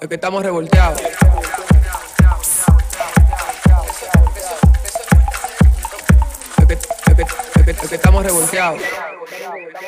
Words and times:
Es 0.00 0.06
que 0.08 0.14
estamos 0.14 0.42
revolteados. 0.44 1.00
Es 6.58 6.66
que, 6.66 6.72
es 6.74 7.14
que- 7.16 7.22
es 7.22 7.64
que- 7.64 7.70
es 7.70 7.88
que 7.88 7.94
estamos 7.94 8.22
revolteados. 8.24 8.80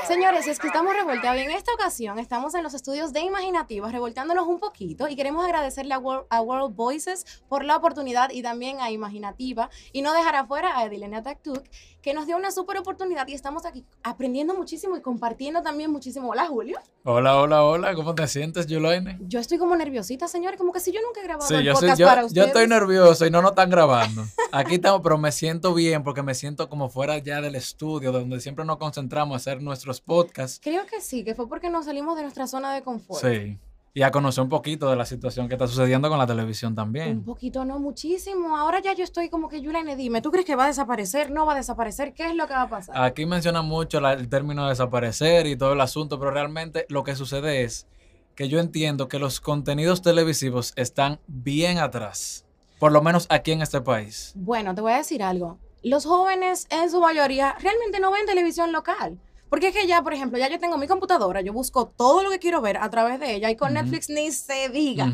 Señores, 0.07 0.47
es 0.47 0.59
que 0.59 0.67
estamos 0.67 0.95
revolteados 0.95 1.41
y 1.41 1.45
en 1.45 1.51
esta 1.51 1.73
ocasión 1.75 2.19
estamos 2.19 2.55
en 2.55 2.63
los 2.63 2.75
estudios 2.75 3.13
de 3.13 3.21
Imaginativas 3.21 3.93
revolteándonos 3.93 4.47
un 4.47 4.59
poquito 4.59 5.09
y 5.09 5.17
queremos 5.17 5.45
agradecerle 5.45 5.95
a 5.95 5.99
World, 5.99 6.25
a 6.31 6.41
World 6.41 6.75
Voices 6.75 7.25
por 7.49 7.65
la 7.65 7.77
oportunidad 7.77 8.31
y 8.31 8.43
también 8.43 8.81
a 8.81 8.91
Imaginativa 8.91 9.71
y 9.93 10.03
no 10.03 10.13
dejar 10.13 10.37
afuera 10.37 10.79
a 10.79 10.85
Edilenia 10.85 11.23
Taktuk 11.23 11.63
que 12.03 12.15
nos 12.15 12.27
dio 12.27 12.37
una 12.39 12.51
súper 12.51 12.79
oportunidad 12.79 13.29
y 13.29 13.35
estamos 13.35 13.67
aquí 13.67 13.85
aprendiendo 14.03 14.55
muchísimo 14.55 14.97
y 14.97 15.03
compartiendo 15.03 15.63
también 15.63 15.91
muchísimo. 15.93 16.31
Hola 16.31 16.47
Julio, 16.47 16.79
Hola, 17.05 17.37
hola, 17.37 17.63
hola, 17.63 17.95
¿cómo 17.95 18.15
te 18.15 18.27
sientes, 18.27 18.67
Yulaine? 18.67 19.19
yo 19.23 19.39
estoy 19.41 19.59
como 19.59 19.77
nerviosita 19.77 20.27
señores, 20.29 20.59
como 20.59 20.73
que 20.73 20.81
si 20.81 20.93
yo 20.93 21.01
nunca 21.03 21.21
he 21.21 21.25
grabado 21.25 21.47
Sí, 21.47 21.55
el 21.55 21.65
yo, 21.65 21.73
soy- 21.75 21.83
podcast 21.89 22.01
yo, 22.01 22.07
para 22.07 22.21
yo 22.23 22.27
ustedes. 22.29 22.47
estoy 22.49 22.69
nervioso 22.69 23.27
y 23.27 23.31
no 23.31 23.43
nos 23.43 23.51
están 23.53 23.69
grabando. 23.71 24.25
Aquí 24.53 24.77
estamos, 24.77 25.01
pero 25.03 25.19
me 25.19 25.31
siento 25.31 25.75
bien 25.75 26.03
porque 26.03 26.23
me 26.23 26.35
siento 26.35 26.69
como 26.71 26.89
fuera 26.89 27.19
ya 27.19 27.41
del 27.43 27.55
estudio, 27.55 28.13
donde 28.13 28.41
siempre 28.41 28.65
nos 28.65 28.79
concentramos 28.79 29.43
hacer 29.51 29.63
nuestros 29.63 30.01
podcasts. 30.01 30.61
Creo 30.63 30.87
que 30.87 31.01
sí, 31.01 31.25
que 31.25 31.35
fue 31.35 31.49
porque 31.49 31.71
nos 31.71 31.87
salimos 31.87 32.17
de 32.17 32.23
nuestra 32.23 32.47
zona 32.47 32.73
de 32.73 32.83
confort. 32.83 33.21
Sí. 33.25 33.59
Y 33.93 34.03
a 34.03 34.13
conocer 34.13 34.43
un 34.45 34.49
poquito 34.49 34.89
de 34.89 34.95
la 34.95 35.05
situación 35.05 35.49
que 35.49 35.55
está 35.57 35.67
sucediendo 35.67 36.09
con 36.09 36.17
la 36.19 36.27
televisión 36.27 36.71
Un 36.73 36.77
también. 36.77 37.25
poquito, 37.25 37.65
no 37.65 37.81
muchísimo. 37.81 38.57
Ahora 38.57 38.81
ya 38.81 38.93
yo 38.93 39.03
estoy 39.03 39.29
como 39.29 39.49
que, 39.49 39.61
Yulaine, 39.61 39.97
dime, 39.97 40.23
¿tú 40.23 40.31
crees 40.31 40.47
que 40.47 40.55
va 40.55 40.65
a 40.65 40.69
desaparecer? 40.69 41.33
¿No 41.33 41.45
va 41.45 41.55
a 41.55 41.57
desaparecer? 41.57 42.15
¿Qué 42.15 42.27
es 42.27 42.37
lo 42.37 42.47
que 42.47 42.55
va 42.55 42.63
a 42.63 42.69
pasar? 42.69 42.97
Aquí 42.97 43.27
menciona 43.27 43.63
mucho 43.63 44.01
la- 44.01 44.13
el 44.13 44.29
término 44.29 44.69
desaparecer 44.69 45.49
y 45.49 45.57
todo 45.57 45.73
el 45.73 45.81
asunto, 45.81 46.21
pero 46.21 46.31
realmente 46.31 46.87
lo 46.89 47.03
que 47.03 47.17
sucede 47.17 47.65
es 47.65 47.89
que 48.37 48.49
yo 48.49 48.61
entiendo 48.61 49.09
que 49.09 49.19
los 49.19 49.41
contenidos 49.41 50.03
televisivos 50.03 50.73
están 50.77 51.19
bien 51.27 51.79
atrás, 51.79 52.45
por 52.79 52.93
lo 52.93 53.03
menos 53.03 53.27
aquí 53.29 53.51
en 53.51 53.61
este 53.61 53.81
país. 53.81 54.33
Bueno, 54.37 54.73
te 54.73 54.83
voy 54.83 54.93
a 54.93 54.99
decir 54.99 55.21
algo. 55.25 55.59
Los 55.83 56.05
jóvenes, 56.07 56.69
en 56.71 56.91
su 56.91 57.01
mayoría, 57.01 57.57
realmente 57.61 57.99
no 57.99 58.13
ven 58.13 58.25
televisión 58.27 58.71
local. 58.71 59.19
Porque 59.51 59.69
es 59.69 59.75
que 59.75 59.87
ya, 59.87 60.01
por 60.03 60.15
ejemplo, 60.15 60.39
ya 60.39 60.49
yo 60.49 60.59
tengo 60.61 60.79
mi 60.79 60.87
computadora, 60.87 61.41
yo 61.41 61.53
busco 61.53 61.89
todo 61.89 62.23
lo 62.23 62.31
que 62.31 62.39
quiero 62.39 62.61
ver 62.63 62.79
a 62.79 62.89
través 62.89 63.19
de 63.21 63.35
ella 63.35 63.51
y 63.51 63.57
con. 63.57 63.75
Netflix 63.75 64.09
ni 64.09 64.31
se 64.31 64.69
diga. 64.71 65.13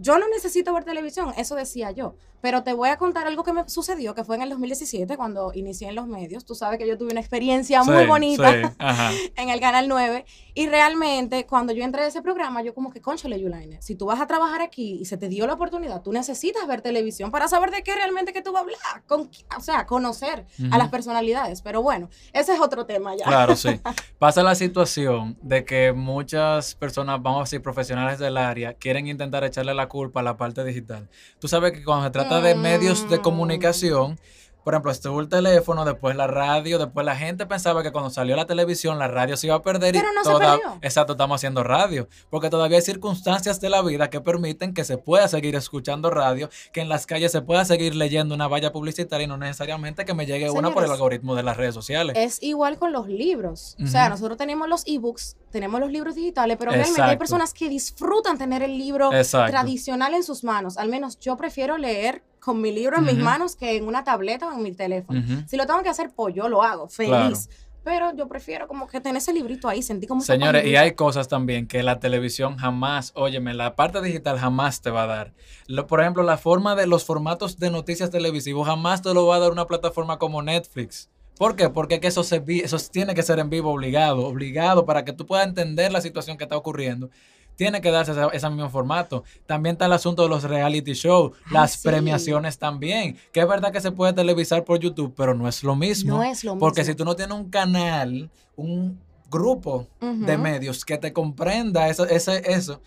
Yo 0.00 0.18
no 0.18 0.28
necesito 0.28 0.72
ver 0.74 0.84
televisión, 0.84 1.32
eso 1.36 1.54
decía 1.54 1.90
yo. 1.92 2.14
Pero 2.42 2.62
te 2.62 2.74
voy 2.74 2.90
a 2.90 2.96
contar 2.98 3.26
algo 3.26 3.42
que 3.44 3.52
me 3.52 3.66
sucedió, 3.68 4.14
que 4.14 4.22
fue 4.22 4.36
en 4.36 4.42
el 4.42 4.50
2017, 4.50 5.16
cuando 5.16 5.52
inicié 5.54 5.88
en 5.88 5.94
los 5.94 6.06
medios. 6.06 6.44
Tú 6.44 6.54
sabes 6.54 6.78
que 6.78 6.86
yo 6.86 6.96
tuve 6.98 7.10
una 7.10 7.20
experiencia 7.20 7.82
muy 7.82 8.02
Sí, 8.02 8.06
bonita 8.06 8.52
sí, 8.52 9.32
en 9.36 9.48
el 9.48 9.58
Canal 9.58 9.88
9. 9.88 10.24
Y 10.54 10.66
realmente, 10.68 11.46
cuando 11.46 11.72
yo 11.72 11.82
entré 11.82 12.02
a 12.02 12.06
ese 12.06 12.22
programa, 12.22 12.62
yo 12.62 12.74
como 12.74 12.90
que, 12.92 13.00
conchole, 13.00 13.40
Yulaine, 13.40 13.80
si 13.80 13.96
tú 13.96 14.06
vas 14.06 14.20
a 14.20 14.26
trabajar 14.26 14.60
aquí 14.60 14.98
y 15.00 15.06
se 15.06 15.16
te 15.16 15.28
dio 15.28 15.46
la 15.46 15.54
oportunidad, 15.54 16.02
tú 16.02 16.12
necesitas 16.12 16.66
ver 16.68 16.82
televisión 16.82 17.30
para 17.30 17.48
saber 17.48 17.70
de 17.70 17.82
qué 17.82 17.94
realmente 17.94 18.32
que 18.32 18.42
tú 18.42 18.52
vas 18.52 18.60
a 18.60 18.64
hablar. 18.64 19.02
Con, 19.06 19.30
o 19.56 19.60
sea, 19.60 19.86
conocer 19.86 20.46
a 20.58 20.62
Ujú. 20.68 20.78
las 20.78 20.88
personalidades. 20.90 21.62
Pero 21.62 21.82
bueno, 21.82 22.10
ese 22.32 22.52
es 22.54 22.60
otro 22.60 22.86
tema 22.86 23.16
ya. 23.16 23.24
Claro, 23.24 23.56
sí. 23.56 23.80
Pasa 24.18 24.42
la 24.42 24.54
situación 24.54 25.38
de 25.42 25.64
que 25.64 25.92
muchas 25.92 26.74
personas, 26.74 27.20
vamos 27.22 27.40
a 27.40 27.44
decir, 27.44 27.62
profesionales 27.62 28.18
del 28.18 28.36
área, 28.36 28.74
quieren 28.74 29.06
intentar 29.08 29.42
echarle 29.42 29.74
la 29.76 29.88
culpa 29.88 30.20
a 30.20 30.22
la 30.22 30.36
parte 30.36 30.64
digital. 30.64 31.08
Tú 31.38 31.46
sabes 31.48 31.72
que 31.72 31.84
cuando 31.84 32.04
se 32.06 32.10
trata 32.10 32.40
de 32.40 32.54
medios 32.54 33.08
de 33.08 33.18
Mm. 33.18 33.22
comunicación, 33.22 34.18
por 34.66 34.74
ejemplo, 34.74 34.90
estuvo 34.90 35.20
el 35.20 35.28
teléfono, 35.28 35.84
después 35.84 36.16
la 36.16 36.26
radio, 36.26 36.80
después 36.80 37.06
la 37.06 37.14
gente 37.14 37.46
pensaba 37.46 37.84
que 37.84 37.92
cuando 37.92 38.10
salió 38.10 38.34
la 38.34 38.46
televisión 38.46 38.98
la 38.98 39.06
radio 39.06 39.36
se 39.36 39.46
iba 39.46 39.54
a 39.54 39.62
perder 39.62 39.94
Pero 39.94 40.08
y 40.10 40.14
no 40.16 40.24
se 40.24 40.36
perdió. 40.36 40.78
exacto, 40.82 41.12
estamos 41.12 41.36
haciendo 41.36 41.62
radio, 41.62 42.08
porque 42.30 42.50
todavía 42.50 42.78
hay 42.78 42.82
circunstancias 42.82 43.60
de 43.60 43.70
la 43.70 43.80
vida 43.82 44.10
que 44.10 44.20
permiten 44.20 44.74
que 44.74 44.82
se 44.82 44.98
pueda 44.98 45.28
seguir 45.28 45.54
escuchando 45.54 46.10
radio, 46.10 46.50
que 46.72 46.80
en 46.80 46.88
las 46.88 47.06
calles 47.06 47.30
se 47.30 47.42
pueda 47.42 47.64
seguir 47.64 47.94
leyendo 47.94 48.34
una 48.34 48.48
valla 48.48 48.72
publicitaria 48.72 49.26
y 49.26 49.28
no 49.28 49.36
necesariamente 49.36 50.04
que 50.04 50.14
me 50.14 50.26
llegue 50.26 50.50
una 50.50 50.72
por 50.72 50.82
el 50.82 50.88
Señores, 50.88 50.90
algoritmo 50.90 51.36
de 51.36 51.44
las 51.44 51.56
redes 51.56 51.72
sociales. 51.72 52.16
Es 52.18 52.42
igual 52.42 52.76
con 52.76 52.90
los 52.90 53.06
libros. 53.06 53.76
O 53.80 53.86
sea, 53.86 54.08
nosotros 54.08 54.36
tenemos 54.36 54.68
los 54.68 54.82
ebooks, 54.84 55.36
tenemos 55.52 55.78
los 55.78 55.92
libros 55.92 56.16
digitales, 56.16 56.56
pero 56.58 56.72
realmente 56.72 57.02
hay 57.02 57.16
personas 57.16 57.54
que 57.54 57.68
disfrutan 57.68 58.36
tener 58.36 58.64
el 58.64 58.76
libro 58.76 59.12
Exacto. 59.12 59.52
tradicional 59.52 60.12
en 60.14 60.24
sus 60.24 60.42
manos. 60.42 60.76
Al 60.76 60.88
menos 60.88 61.20
yo 61.20 61.36
prefiero 61.36 61.78
leer 61.78 62.24
con 62.46 62.60
mi 62.60 62.70
libro 62.70 62.96
en 62.98 63.04
mis 63.04 63.14
Ujú. 63.14 63.24
manos 63.24 63.56
que 63.56 63.76
en 63.76 63.88
una 63.88 64.04
tableta 64.04 64.46
o 64.48 64.52
en 64.52 64.62
mi 64.62 64.70
teléfono. 64.72 65.18
Ujú. 65.18 65.42
Si 65.48 65.56
lo 65.56 65.66
tengo 65.66 65.82
que 65.82 65.88
hacer, 65.88 66.10
pues 66.14 66.32
yo 66.32 66.48
lo 66.48 66.62
hago, 66.62 66.88
feliz. 66.88 67.50
Pero 67.82 68.14
yo 68.16 68.26
prefiero 68.28 68.66
como 68.68 68.86
que 68.86 69.00
tener 69.00 69.16
ese 69.18 69.32
librito 69.32 69.68
ahí, 69.68 69.82
sentí 69.82 70.06
como 70.06 70.20
Señores, 70.20 70.64
y 70.66 70.74
hay 70.76 70.92
cosas 70.92 71.26
también 71.28 71.66
que 71.66 71.82
la 71.82 71.98
televisión 72.00 72.56
jamás, 72.56 73.10
óyeme, 73.16 73.52
la 73.54 73.74
parte 73.74 74.00
digital 74.00 74.38
jamás 74.38 74.80
te 74.80 74.90
va 74.90 75.02
a 75.04 75.06
dar. 75.06 75.34
Lo- 75.66 75.86
por 75.88 76.00
ejemplo, 76.00 76.22
la 76.22 76.36
forma 76.36 76.76
de 76.76 76.86
los 76.86 77.04
formatos 77.04 77.58
de 77.58 77.70
noticias 77.70 78.10
televisivos 78.10 78.66
jamás 78.66 79.02
te 79.02 79.12
lo 79.12 79.26
va 79.26 79.36
a 79.36 79.38
dar 79.40 79.50
una 79.52 79.66
plataforma 79.66 80.18
como 80.18 80.40
Netflix. 80.42 81.10
¿Por 81.38 81.54
qué? 81.56 81.68
Porque 81.68 81.96
es 81.96 82.00
que 82.00 82.06
eso, 82.08 82.22
se 82.24 82.42
eso 82.48 82.76
tiene 82.92 83.14
que 83.14 83.22
ser 83.22 83.38
en 83.40 83.50
vivo 83.50 83.70
obligado, 83.72 84.24
obligado 84.26 84.84
para 84.86 85.04
que 85.04 85.12
tú 85.12 85.26
puedas 85.26 85.46
entender 85.46 85.90
la 85.92 86.00
situación 86.00 86.36
que 86.38 86.44
está 86.44 86.56
ocurriendo. 86.56 87.10
Tiene 87.56 87.80
que 87.80 87.90
darse 87.90 88.12
ese, 88.12 88.22
ese 88.32 88.50
mismo 88.50 88.70
formato. 88.70 89.24
También 89.46 89.74
está 89.74 89.86
el 89.86 89.92
asunto 89.92 90.22
de 90.22 90.28
los 90.28 90.44
reality 90.44 90.92
shows, 90.92 91.36
las 91.50 91.72
sí. 91.72 91.88
premiaciones 91.88 92.58
también. 92.58 93.16
Que 93.32 93.40
es 93.40 93.48
verdad 93.48 93.72
que 93.72 93.80
se 93.80 93.92
puede 93.92 94.12
televisar 94.12 94.64
por 94.64 94.78
YouTube, 94.78 95.14
pero 95.16 95.34
no 95.34 95.48
es 95.48 95.64
lo 95.64 95.74
mismo. 95.74 96.18
No 96.18 96.22
es 96.22 96.44
lo 96.44 96.58
Porque 96.58 96.82
mismo. 96.82 96.92
si 96.92 96.96
tú 96.96 97.04
no 97.04 97.16
tienes 97.16 97.36
un 97.36 97.50
canal, 97.50 98.30
un 98.56 99.00
grupo 99.30 99.88
de 100.00 100.38
medios 100.38 100.84
que 100.84 100.98
te 100.98 101.12
comprenda 101.12 101.88
eso, 101.88 102.06
ese, 102.06 102.42
eso, 102.46 102.80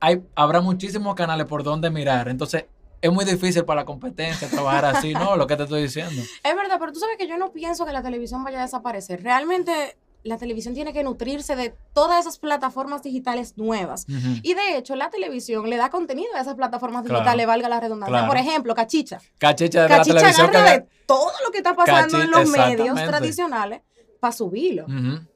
hay, 0.00 0.22
habrá 0.34 0.60
muchísimos 0.60 1.14
canales 1.14 1.46
por 1.46 1.62
donde 1.62 1.90
mirar. 1.90 2.28
Entonces, 2.28 2.64
es 3.02 3.12
muy 3.12 3.24
difícil 3.24 3.64
para 3.64 3.82
la 3.82 3.86
competencia 3.86 4.48
trabajar 4.48 4.84
así, 4.84 5.14
¿no? 5.14 5.36
Lo 5.36 5.46
que 5.46 5.56
te 5.56 5.62
estoy 5.62 5.82
diciendo. 5.82 6.22
Es 6.44 6.56
verdad, 6.56 6.76
pero 6.78 6.92
tú 6.92 7.00
sabes 7.00 7.16
que 7.16 7.26
yo 7.26 7.38
no 7.38 7.52
pienso 7.52 7.86
que 7.86 7.92
la 7.92 8.02
televisión 8.02 8.44
vaya 8.44 8.58
a 8.58 8.62
desaparecer. 8.62 9.22
Realmente 9.22 9.96
la 10.22 10.36
televisión 10.38 10.74
tiene 10.74 10.92
que 10.92 11.02
nutrirse 11.02 11.56
de 11.56 11.74
todas 11.94 12.20
esas 12.20 12.38
plataformas 12.38 13.02
digitales 13.02 13.56
nuevas. 13.56 14.06
Y 14.42 14.54
de 14.54 14.76
hecho, 14.76 14.94
la 14.96 15.10
televisión 15.10 15.68
le 15.70 15.76
da 15.76 15.90
contenido 15.90 16.28
a 16.36 16.40
esas 16.40 16.54
plataformas 16.54 17.02
Claro. 17.04 17.20
digitales, 17.20 17.46
valga 17.46 17.68
la 17.68 17.80
redundancia. 17.80 18.12
Claro. 18.18 18.28
Por 18.28 18.36
ejemplo, 18.36 18.74
Cachicha. 18.74 19.20
Cachicha 19.38 19.82
de 19.84 19.88
la 19.88 20.02
televisión 20.02 20.50
que 20.50 20.56
agarra 20.58 20.72
de 20.78 20.86
todo 21.06 21.32
lo 21.44 21.50
que 21.50 21.58
está 21.58 21.74
pasando 21.74 22.20
en 22.20 22.30
los 22.30 22.48
medios 22.48 22.94
tradicionales 22.96 23.80
para 24.20 24.32
subirlo. 24.32 24.86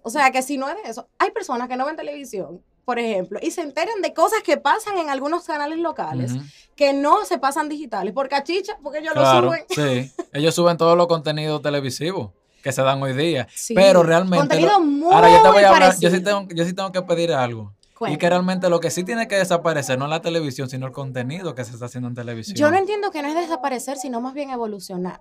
O 0.03 0.11
sea, 0.11 0.31
que 0.31 0.43
si 0.43 0.59
no 0.59 0.69
es 0.69 0.77
de 0.83 0.91
eso, 0.91 1.09
hay 1.19 1.31
personas 1.31 1.69
que 1.69 1.77
no 1.77 1.87
ven 1.87 1.97
televisión, 1.97 2.61
por 2.85 2.99
ejemplo, 2.99 3.39
y 3.43 3.51
se 3.51 3.63
enteran 3.63 4.03
de 4.03 4.13
cosas 4.13 4.43
que 4.45 4.59
pasan 4.59 4.99
en 4.99 5.09
algunos 5.09 5.45
canales 5.47 5.79
locales 5.79 6.33
que 6.77 6.93
no 6.93 7.25
se 7.25 7.39
pasan 7.39 7.71
digitales 7.71 8.13
por 8.13 8.29
cachicha, 8.29 8.77
porque 8.83 8.99
ellos 8.99 9.15
Claro, 9.15 9.47
lo 9.47 9.53
suben. 9.53 9.65
sí. 9.71 10.13
Ellos 10.35 10.55
suben 10.55 10.77
todos 10.77 10.95
los 10.99 11.07
contenidos 11.07 11.63
televisivos 11.63 12.31
que 12.65 12.73
se 12.73 12.83
dan 12.83 13.01
hoy 13.03 13.13
día. 13.13 13.47
Sí, 13.55 13.75
Pero 13.75 14.03
realmente... 14.03 14.39
Contenido 14.39 14.73
lo- 14.73 14.81
muy 14.81 15.15
Ahora 15.15 15.31
yo 15.31 15.43
te 15.43 15.49
voy 15.51 15.63
a 15.63 15.69
hablar, 15.71 15.95
yo 16.01 16.11
sí, 16.11 16.21
tengo, 16.21 16.49
yo 16.53 16.65
sí 16.65 16.73
tengo 16.73 16.91
que 16.91 17.03
pedir 17.03 17.33
algo. 17.33 17.73
Y 18.09 18.17
que 18.17 18.29
realmente 18.29 18.69
lo 18.69 18.81
que 18.81 18.91
sí 18.91 19.05
tiene 19.05 19.29
que 19.29 19.37
desaparecer 19.37 19.99
no 19.99 20.07
es 20.07 20.11
la 20.11 20.21
televisión, 20.21 20.69
sino 20.69 20.87
el 20.87 20.93
contenido 20.93 21.55
que 21.55 21.65
se 21.65 21.73
está 21.73 21.85
haciendo 21.87 22.09
en 22.09 22.15
televisión. 22.15 22.57
Yo 22.57 22.71
no 22.71 22.77
entiendo 22.77 23.11
que 23.11 23.23
no 23.23 23.29
es 23.29 23.35
desaparecer, 23.35 23.97
sino 23.99 24.21
más 24.21 24.35
bien 24.35 24.51
evolucionar. 24.51 25.21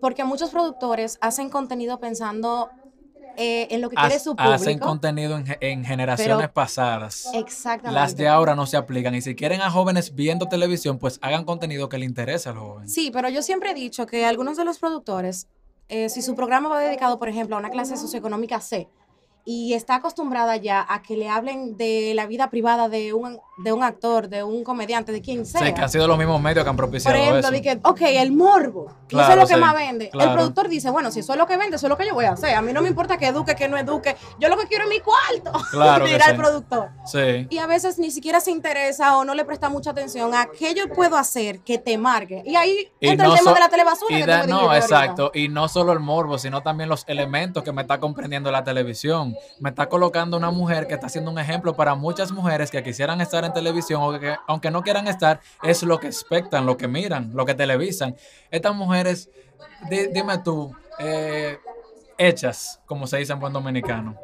Porque 0.00 0.22
muchos 0.24 0.50
productores 0.50 1.18
hacen 1.20 1.50
contenido 1.50 1.98
pensando 1.98 2.68
eh, 3.38 3.68
en 3.70 3.80
lo 3.82 3.90
que 3.90 3.96
quiere 3.96 4.18
su 4.18 4.34
hacen 4.38 4.64
público. 4.78 4.86
contenido 4.86 5.36
en, 5.36 5.46
ge- 5.46 5.58
en 5.60 5.84
generaciones 5.84 6.36
Pero- 6.38 6.52
pasadas. 6.54 7.28
Exactamente. 7.34 7.92
Las 8.00 8.16
de 8.16 8.28
ahora 8.28 8.54
no 8.54 8.66
se 8.66 8.76
aplican. 8.78 9.14
Y 9.14 9.20
si 9.20 9.34
quieren 9.34 9.60
a 9.60 9.70
jóvenes 9.70 10.14
viendo 10.14 10.46
televisión, 10.48 10.98
pues 10.98 11.18
hagan 11.22 11.44
contenido 11.44 11.88
que 11.90 11.98
le 11.98 12.06
interese 12.06 12.48
al 12.48 12.56
joven. 12.56 12.88
Sí, 12.88 13.10
pero 13.12 13.28
yo 13.28 13.42
siempre 13.42 13.72
he 13.72 13.74
dicho 13.74 14.06
que 14.06 14.24
algunos 14.24 14.56
de 14.56 14.64
los 14.64 14.78
productores, 14.78 15.48
eh, 15.88 16.08
si 16.08 16.22
su 16.22 16.34
programa 16.34 16.68
va 16.68 16.80
dedicado, 16.80 17.18
por 17.18 17.28
ejemplo, 17.28 17.56
a 17.56 17.58
una 17.58 17.70
clase 17.70 17.96
socioeconómica 17.96 18.60
C, 18.60 18.88
y 19.44 19.74
está 19.74 19.96
acostumbrada 19.96 20.56
ya 20.56 20.84
a 20.88 21.02
que 21.02 21.16
le 21.16 21.28
hablen 21.28 21.76
de 21.76 22.12
la 22.14 22.26
vida 22.26 22.50
privada 22.50 22.88
de 22.88 23.14
un, 23.14 23.38
de 23.58 23.72
un 23.72 23.82
actor, 23.82 24.28
de 24.28 24.42
un 24.44 24.62
comediante, 24.64 25.12
de 25.12 25.22
quien 25.22 25.46
sea. 25.46 25.60
Sí, 25.64 25.72
que 25.72 25.80
han 25.80 25.88
sido 25.88 26.06
los 26.06 26.18
mismos 26.18 26.40
medios 26.40 26.62
que 26.64 26.70
han 26.70 26.76
Por 26.76 26.86
propiciado 26.86 27.16
ejemplo, 27.16 27.38
eso. 27.40 27.50
de 27.50 27.62
que, 27.62 27.80
ok, 27.82 28.00
el 28.02 28.32
morbo, 28.32 28.86
y 29.08 29.14
eso 29.14 29.20
es 29.20 29.26
Claro, 29.26 29.40
lo 29.42 29.46
que 29.48 29.54
sí, 29.54 29.60
más 29.60 29.74
vende. 29.74 30.10
claro. 30.10 30.30
El 30.30 30.36
productor 30.36 30.68
dice, 30.68 30.90
bueno, 30.90 31.10
si 31.10 31.20
eso 31.20 31.32
es 31.32 31.38
lo 31.38 31.46
que 31.46 31.56
vende, 31.56 31.76
eso 31.76 31.86
es 31.86 31.90
lo 31.90 31.96
que 31.96 32.06
yo 32.06 32.12
voy 32.14 32.26
a 32.26 32.32
hacer. 32.32 32.54
A 32.54 32.60
mí 32.62 32.72
no 32.72 32.82
me 32.82 32.88
importa 32.88 33.16
que 33.16 33.28
eduque, 33.28 33.54
que 33.54 33.66
no 33.68 33.78
eduque. 33.78 34.14
Yo 34.38 34.48
lo 34.48 34.56
que 34.58 34.66
quiero 34.66 34.84
es 34.84 34.90
mi 34.90 35.00
cuarto. 35.00 35.52
Claro 35.70 36.06
el 36.06 36.20
sí. 36.20 36.32
productor. 36.36 36.88
Sí. 37.06 37.46
Y 37.50 37.58
a 37.58 37.66
veces 37.66 37.98
ni 37.98 38.10
siquiera 38.10 38.40
se 38.40 38.50
interesa 38.50 39.16
o 39.16 39.24
no 39.24 39.34
le 39.34 39.44
presta 39.44 39.68
mucha 39.68 39.90
atención 39.90 40.34
a 40.34 40.46
qué 40.46 40.74
yo 40.74 40.88
puedo 40.88 41.16
hacer 41.16 41.60
que 41.60 41.78
te 41.78 41.96
marque. 41.98 42.42
Y 42.46 42.56
ahí 42.56 42.90
Y 43.00 43.08
entra 43.08 43.26
no 43.26 43.32
el 43.32 43.38
tema 43.38 43.50
so- 43.50 43.54
de 43.54 43.60
la 43.60 43.68
telebasura. 43.68 44.16
y 44.16 44.20
que 44.20 44.26
da- 44.26 44.46
no, 44.46 44.56
ahorita. 44.60 44.76
exacto. 44.78 45.30
Y 45.34 45.48
no 45.48 45.68
solo 45.68 45.92
el 45.92 46.00
morbo, 46.00 46.38
sino 46.38 46.62
también 46.62 46.88
los 46.88 47.04
elementos 47.08 47.62
que 47.62 47.72
me 47.72 47.82
está 47.82 47.98
comprendiendo 48.00 48.50
la 48.50 48.64
televisión. 48.64 49.34
Me 49.60 49.70
está 49.70 49.88
colocando 49.88 50.36
una 50.36 50.50
mujer 50.50 50.86
que 50.86 50.94
está 50.94 51.08
siendo 51.08 51.30
un 51.30 51.38
ejemplo 51.38 51.74
para 51.74 51.94
muchas 51.94 52.32
mujeres 52.32 52.70
que 52.70 52.82
quisieran 52.82 53.20
estar 53.20 53.45
en 53.46 53.52
televisión 53.52 54.02
o 54.02 54.18
que, 54.18 54.36
aunque 54.46 54.70
no 54.70 54.82
quieran 54.82 55.08
estar, 55.08 55.40
es 55.62 55.82
lo 55.82 55.98
que 55.98 56.06
expectan, 56.08 56.66
lo 56.66 56.76
que 56.76 56.88
miran, 56.88 57.30
lo 57.34 57.44
que 57.46 57.54
televisan. 57.54 58.16
Estas 58.50 58.74
mujeres, 58.74 59.30
di- 59.90 60.08
dime 60.08 60.38
tú, 60.38 60.74
eh, 60.98 61.58
hechas, 62.18 62.80
como 62.86 63.06
se 63.06 63.18
dice 63.18 63.32
en 63.32 63.40
buen 63.40 63.52
dominicano. 63.52 64.16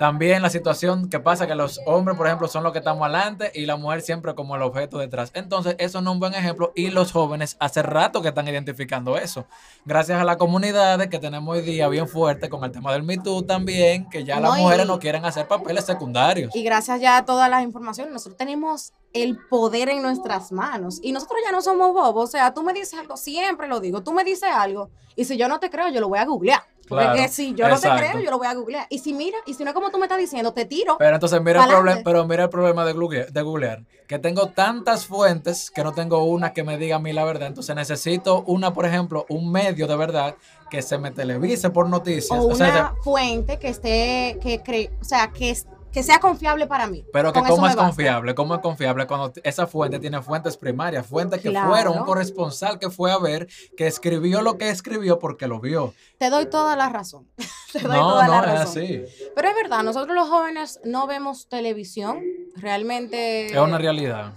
También 0.00 0.40
la 0.40 0.48
situación 0.48 1.10
que 1.10 1.20
pasa 1.20 1.46
que 1.46 1.54
los 1.54 1.78
hombres, 1.84 2.16
por 2.16 2.26
ejemplo, 2.26 2.48
son 2.48 2.62
los 2.62 2.72
que 2.72 2.78
estamos 2.78 3.02
adelante 3.04 3.52
y 3.54 3.66
la 3.66 3.76
mujer 3.76 4.00
siempre 4.00 4.34
como 4.34 4.56
el 4.56 4.62
objeto 4.62 4.96
detrás. 4.96 5.30
Entonces, 5.34 5.76
eso 5.78 6.00
no 6.00 6.08
es 6.12 6.14
un 6.14 6.20
buen 6.20 6.32
ejemplo 6.32 6.72
y 6.74 6.88
los 6.88 7.12
jóvenes 7.12 7.58
hace 7.60 7.82
rato 7.82 8.22
que 8.22 8.28
están 8.28 8.48
identificando 8.48 9.18
eso. 9.18 9.44
Gracias 9.84 10.18
a 10.18 10.24
la 10.24 10.38
comunidad 10.38 11.06
que 11.10 11.18
tenemos 11.18 11.54
hoy 11.54 11.60
día 11.60 11.86
bien 11.88 12.08
fuerte 12.08 12.48
con 12.48 12.64
el 12.64 12.70
tema 12.72 12.94
del 12.94 13.02
Me 13.02 13.18
Too 13.18 13.42
también, 13.42 14.08
que 14.08 14.24
ya 14.24 14.40
las 14.40 14.52
No, 14.52 14.56
y- 14.56 14.62
mujeres 14.62 14.86
no 14.86 14.98
quieren 14.98 15.26
hacer 15.26 15.46
papeles 15.46 15.84
secundarios. 15.84 16.56
Y 16.56 16.62
gracias 16.62 16.98
ya 17.02 17.18
a 17.18 17.26
todas 17.26 17.50
las 17.50 17.62
informaciones, 17.62 18.10
nosotros 18.10 18.38
tenemos 18.38 18.94
el 19.12 19.36
poder 19.50 19.90
en 19.90 20.00
nuestras 20.00 20.50
manos. 20.50 20.98
Y 21.02 21.12
nosotros 21.12 21.40
ya 21.44 21.52
no 21.52 21.60
somos 21.60 21.92
bobos. 21.92 22.24
O 22.24 22.32
sea, 22.32 22.54
tú 22.54 22.62
me 22.62 22.72
dices 22.72 22.98
algo, 22.98 23.18
siempre 23.18 23.68
lo 23.68 23.80
digo, 23.80 24.02
tú 24.02 24.14
me 24.14 24.24
dices 24.24 24.48
algo, 24.50 24.88
y 25.14 25.26
si 25.26 25.36
yo 25.36 25.46
no 25.46 25.60
te 25.60 25.68
creo, 25.68 25.90
yo 25.90 26.00
lo 26.00 26.08
voy 26.08 26.20
a 26.20 26.24
googlear. 26.24 26.62
Porque 26.90 27.04
Claro, 27.04 27.28
si 27.32 27.54
yo 27.54 27.68
no 27.68 27.78
te 27.78 27.86
exacto. 27.86 28.08
creo, 28.10 28.24
yo 28.24 28.30
lo 28.32 28.38
voy 28.38 28.48
a 28.48 28.54
googlear. 28.54 28.86
Y 28.90 28.98
si 28.98 29.14
mira, 29.14 29.38
y 29.46 29.54
si 29.54 29.62
no 29.62 29.70
es 29.70 29.74
como 29.74 29.90
tú 29.90 29.98
me 29.98 30.06
estás 30.06 30.18
diciendo, 30.18 30.52
te 30.52 30.64
tiro. 30.64 30.96
Pero 30.98 31.14
entonces 31.14 31.40
mira 31.40 31.62
el, 31.62 31.70
problema, 31.70 32.00
pero 32.04 32.26
mira 32.26 32.42
el 32.42 32.50
problema 32.50 32.84
de, 32.84 32.92
google- 32.94 33.26
de 33.30 33.42
googlear, 33.42 33.84
que 34.08 34.18
tengo 34.18 34.48
tantas 34.48 35.06
fuentes 35.06 35.70
que 35.70 35.84
no 35.84 35.92
tengo 35.92 36.24
una 36.24 36.52
que 36.52 36.64
me 36.64 36.76
diga 36.78 36.96
a 36.96 36.98
mí 36.98 37.12
la 37.12 37.24
verdad. 37.24 37.46
Entonces 37.46 37.76
necesito 37.76 38.42
una, 38.42 38.72
por 38.72 38.86
ejemplo, 38.86 39.24
un 39.28 39.52
medio 39.52 39.86
de 39.86 39.96
verdad 39.96 40.34
que 40.68 40.82
se 40.82 40.98
me 40.98 41.12
televise 41.12 41.70
por 41.70 41.88
noticias. 41.88 42.40
o 42.44 42.48
O 42.48 42.54
sea, 42.56 42.68
una 42.68 42.94
fuente 43.02 43.58
que 43.60 43.68
esté, 43.68 44.38
que 44.42 44.60
cree, 44.64 44.90
o 45.00 45.04
sea, 45.04 45.28
que, 45.28 45.50
es- 45.50 45.66
que 45.92 46.02
sea 46.02 46.18
confiable 46.20 46.66
para 46.66 46.86
mí. 46.86 47.04
Pero 47.12 47.32
que 47.32 47.40
Con 47.40 47.48
cómo 47.48 47.66
es 47.66 47.74
confiable, 47.76 48.34
cómo 48.34 48.54
es 48.54 48.60
confiable 48.60 49.06
cuando 49.06 49.32
esa 49.42 49.66
fuente 49.66 49.98
tiene 49.98 50.22
fuentes 50.22 50.56
primarias, 50.56 51.06
fuentes 51.06 51.40
que 51.40 51.50
Claro. 51.50 51.68
fueron 51.70 51.98
un 51.98 52.04
corresponsal 52.04 52.78
que 52.78 52.90
fue 52.90 53.10
a 53.10 53.18
ver, 53.18 53.48
que 53.76 53.86
escribió 53.86 54.40
lo 54.42 54.56
que 54.56 54.68
escribió 54.70 55.18
porque 55.18 55.46
lo 55.48 55.60
vio. 55.60 55.92
Te 56.18 56.30
doy 56.30 56.46
toda 56.46 56.76
la 56.76 56.88
razón. 56.88 57.26
te 57.72 57.80
doy 57.80 57.96
No, 57.96 58.10
toda 58.12 58.26
no, 58.26 58.32
la 58.32 58.38
es 58.54 58.60
razón. 58.60 58.82
así. 58.82 59.02
Pero 59.34 59.48
es 59.48 59.54
verdad, 59.54 59.82
nosotros 59.82 60.14
los 60.14 60.28
jóvenes 60.28 60.80
no 60.84 61.06
vemos 61.06 61.48
televisión. 61.48 62.20
Realmente. 62.56 63.46
Es 63.46 63.56
una 63.58 63.78
realidad. 63.78 64.32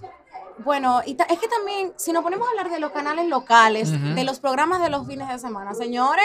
Bueno, 0.64 1.02
y 1.04 1.16
es 1.28 1.38
que 1.40 1.48
también, 1.48 1.92
si 1.96 2.12
nos 2.12 2.22
ponemos 2.22 2.46
a 2.46 2.50
hablar 2.52 2.70
de 2.70 2.78
los 2.78 2.92
canales 2.92 3.28
locales, 3.28 3.90
de 4.14 4.22
los 4.24 4.38
programas 4.38 4.80
de 4.80 4.88
los 4.88 5.04
fines 5.04 5.28
de 5.28 5.38
semana, 5.40 5.74
señores, 5.74 6.24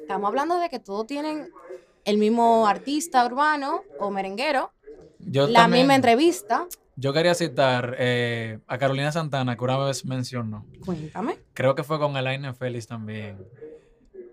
estamos 0.00 0.26
hablando 0.28 0.58
de 0.58 0.68
que 0.68 0.80
todos 0.80 1.06
tienen 1.06 1.48
el 2.06 2.16
mismo 2.18 2.66
artista 2.66 3.26
urbano 3.26 3.82
o 4.00 4.10
merenguero, 4.10 4.72
Yo 5.18 5.46
la 5.48 5.60
también- 5.62 5.82
misma 5.84 5.96
entrevista. 5.96 6.66
Yo 6.98 7.12
quería 7.12 7.34
citar 7.34 7.94
eh, 7.98 8.58
a 8.66 8.78
Carolina 8.78 9.12
Santana, 9.12 9.54
que 9.56 9.64
una 9.64 9.76
vez 9.76 10.06
mencionó, 10.06 10.64
Cuéntame. 10.82 11.38
creo 11.52 11.74
que 11.74 11.84
fue 11.84 11.98
con 11.98 12.16
Elaine 12.16 12.54
Félix 12.54 12.86
también, 12.86 13.36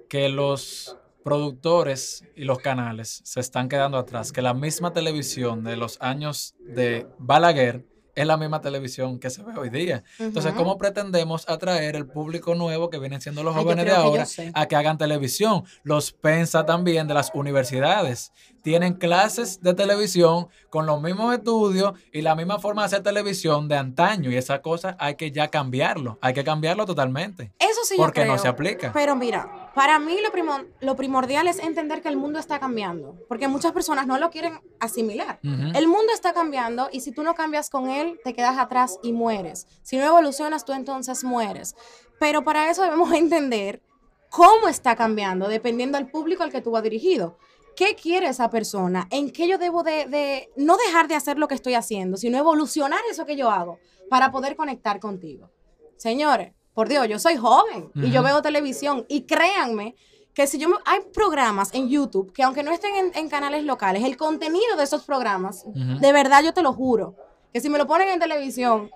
que 0.08 0.30
los 0.30 0.98
productores 1.26 2.24
y 2.36 2.44
los 2.46 2.60
canales 2.60 3.22
se 3.26 3.40
están 3.42 3.68
quedando 3.68 3.98
atrás, 3.98 4.32
que 4.32 4.42
la 4.42 4.54
misma 4.54 4.94
televisión 4.94 5.64
de 5.66 5.76
los 5.76 5.98
años 6.02 6.56
de 6.60 7.06
Balaguer 7.18 7.86
es 8.16 8.28
la 8.28 8.38
misma 8.38 8.62
televisión 8.62 9.20
que 9.20 9.30
se 9.30 9.44
ve 9.44 9.54
hoy 9.58 9.70
día. 9.70 10.04
Entonces. 10.20 10.54
¿cómo 10.54 10.78
pretendemos 10.78 11.48
atraer 11.50 11.96
el 11.96 12.06
público 12.06 12.56
nuevo 12.56 12.90
que 12.90 13.00
vienen 13.00 13.22
siendo 13.22 13.44
los 13.44 13.56
Ay, 13.56 13.64
jóvenes 13.64 13.86
de 13.86 13.92
ahora 13.92 14.26
a 14.54 14.66
que 14.68 14.76
hagan 14.76 14.98
televisión? 14.98 15.64
Los 15.84 16.12
pensa 16.12 16.66
también 16.66 17.08
de 17.08 17.14
las 17.14 17.32
universidades. 17.34 18.32
Tienen 18.62 18.94
clases 18.94 19.62
de 19.62 19.74
televisión 19.74 20.48
con 20.70 20.86
los 20.86 21.02
mismos 21.02 21.34
estudios 21.34 21.94
y 22.14 22.22
la 22.22 22.36
misma 22.36 22.60
forma 22.60 22.84
de 22.84 22.86
hacer 22.88 23.04
televisión 23.04 23.68
de 23.68 23.76
antaño. 23.76 24.32
Y 24.32 24.38
esa 24.38 24.62
cosa 24.62 24.96
hay 25.00 25.16
que 25.16 25.32
ya 25.32 25.50
cambiarlo. 25.50 26.18
Hay 26.22 26.34
que 26.34 26.44
cambiarlo 26.44 26.86
totalmente. 26.86 27.52
Eso 27.60 27.82
sí 27.84 27.96
yo 27.98 28.04
Porque 28.04 28.26
no 28.26 28.38
se 28.38 28.48
aplica. 28.48 28.92
Pero 28.94 29.16
mira, 29.16 29.63
para 29.76 29.98
mí 30.00 30.18
lo, 30.22 30.32
primo- 30.32 30.66
lo 30.82 30.96
primordial 30.96 31.48
es 31.48 31.60
entender 31.60 32.02
que 32.02 32.10
el 32.10 32.18
mundo 32.18 32.38
está 32.40 32.60
cambiando, 32.60 33.18
porque 33.28 33.48
muchas 33.48 33.72
personas 33.72 34.06
no 34.08 34.18
lo 34.20 34.30
quieren 34.30 34.60
asimilar. 34.80 35.40
El 35.76 35.88
mundo 35.88 36.14
está 36.14 36.34
cambiando 36.34 36.90
y 36.92 37.02
si 37.02 37.12
tú 37.12 37.24
no 37.24 37.34
cambias 37.34 37.70
con 37.70 37.90
él, 37.90 38.20
te 38.24 38.34
quedas 38.34 38.58
atrás 38.58 39.00
y 39.02 39.14
mueres. 39.14 39.68
Si 39.82 39.98
no 39.98 40.04
evolucionas, 40.06 40.64
tú 40.66 40.74
entonces 40.74 41.24
mueres. 41.24 41.76
Pero 42.20 42.44
para 42.44 42.70
eso 42.70 42.84
debemos 42.84 43.12
entender 43.14 43.82
cómo 44.30 44.68
está 44.68 44.96
cambiando, 44.96 45.48
dependiendo 45.48 45.98
del 45.98 46.08
público 46.10 46.44
al 46.44 46.52
que 46.52 46.62
tú 46.62 46.72
vas 46.72 46.84
dirigido. 46.84 47.38
¿Qué 47.76 47.96
quiere 47.96 48.28
esa 48.28 48.52
persona? 48.52 49.08
¿En 49.10 49.32
qué 49.32 49.48
yo 49.48 49.58
debo 49.58 49.82
de, 49.82 50.06
de 50.06 50.52
no 50.56 50.78
dejar 50.78 51.08
de 51.08 51.16
hacer 51.16 51.40
lo 51.40 51.48
que 51.48 51.56
estoy 51.56 51.74
haciendo, 51.74 52.18
sino 52.18 52.38
evolucionar 52.38 53.00
eso 53.10 53.26
que 53.26 53.36
yo 53.36 53.50
hago 53.50 53.80
para 54.12 54.32
poder 54.32 54.56
conectar 54.56 55.00
contigo? 55.00 55.50
Señores, 55.98 56.54
por 56.74 56.90
Dios, 56.90 57.08
yo 57.08 57.20
soy 57.20 57.38
joven 57.38 57.92
y 57.96 58.12
yo 58.12 58.24
veo 58.24 58.42
televisión 58.42 59.06
y 59.08 59.22
créanme 59.24 59.96
que 60.34 60.48
si 60.48 60.58
yo 60.58 60.70
me- 60.70 60.78
hay 60.86 61.02
programas 61.14 61.74
en 61.74 61.90
YouTube 61.90 62.34
que 62.34 62.42
aunque 62.44 62.64
no 62.64 62.72
estén 62.72 62.96
en, 62.96 63.12
en 63.16 63.30
canales 63.30 63.64
locales, 63.64 64.04
el 64.04 64.18
contenido 64.18 64.76
de 64.78 64.84
esos 64.84 65.04
programas, 65.04 65.64
de 65.74 66.12
verdad 66.12 66.42
yo 66.44 66.54
te 66.54 66.64
lo 66.64 66.74
juro, 66.74 67.16
que 67.54 67.62
si 67.62 67.70
me 67.70 67.78
lo 67.78 67.86
ponen 67.86 68.10
en 68.10 68.20
televisión, 68.20 68.90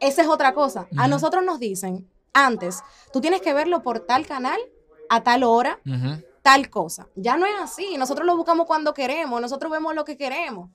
esa 0.00 0.22
es 0.22 0.28
otra 0.28 0.54
cosa. 0.54 0.86
A 0.96 1.08
nosotros 1.08 1.44
nos 1.44 1.58
dicen 1.58 2.08
antes, 2.32 2.82
tú 3.12 3.20
tienes 3.20 3.40
que 3.42 3.52
verlo 3.54 3.82
por 3.82 4.00
tal 4.00 4.26
canal, 4.26 4.60
a 5.08 5.22
tal 5.22 5.42
hora, 5.42 5.80
tal 6.42 6.70
cosa. 6.70 7.08
Ya 7.16 7.36
no 7.36 7.46
es 7.46 7.54
así. 7.60 7.96
Nosotros 7.98 8.24
lo 8.26 8.36
buscamos 8.36 8.66
cuando 8.66 8.94
queremos, 8.94 9.40
nosotros 9.40 9.72
vemos 9.72 9.94
lo 9.94 10.04
que 10.04 10.16
queremos. 10.16 10.70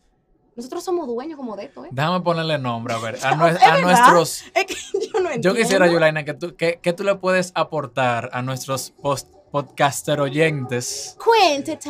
Nosotros 0.54 0.84
somos 0.84 1.08
dueños 1.08 1.38
como 1.38 1.56
de 1.56 1.66
esto, 1.66 1.86
¿eh? 1.86 1.90
Déjame 1.92 2.20
ponerle 2.20 2.58
nombre, 2.58 2.94
a 2.94 2.98
ver, 2.98 3.18
a, 3.24 3.30
a 3.72 3.78
nuestros... 3.82 4.44
Es 4.54 4.66
que 4.66 4.76
yo 5.00 5.11
no 5.22 5.30
entiendo. 5.32 5.50
Yo 5.50 5.56
quisiera, 5.56 5.88
Yulaina, 5.88 6.24
que 6.26 6.34
tú, 6.34 6.56
que, 6.56 6.80
que 6.82 6.94
tú 6.94 7.04
le 7.04 7.16
puedes 7.16 7.52
aportar 7.56 8.30
a 8.34 8.42
nuestros 8.42 8.92
post 9.02 9.30
podcaster 9.52 10.20
oyentes. 10.22 11.18
Cuéntate. 11.24 11.90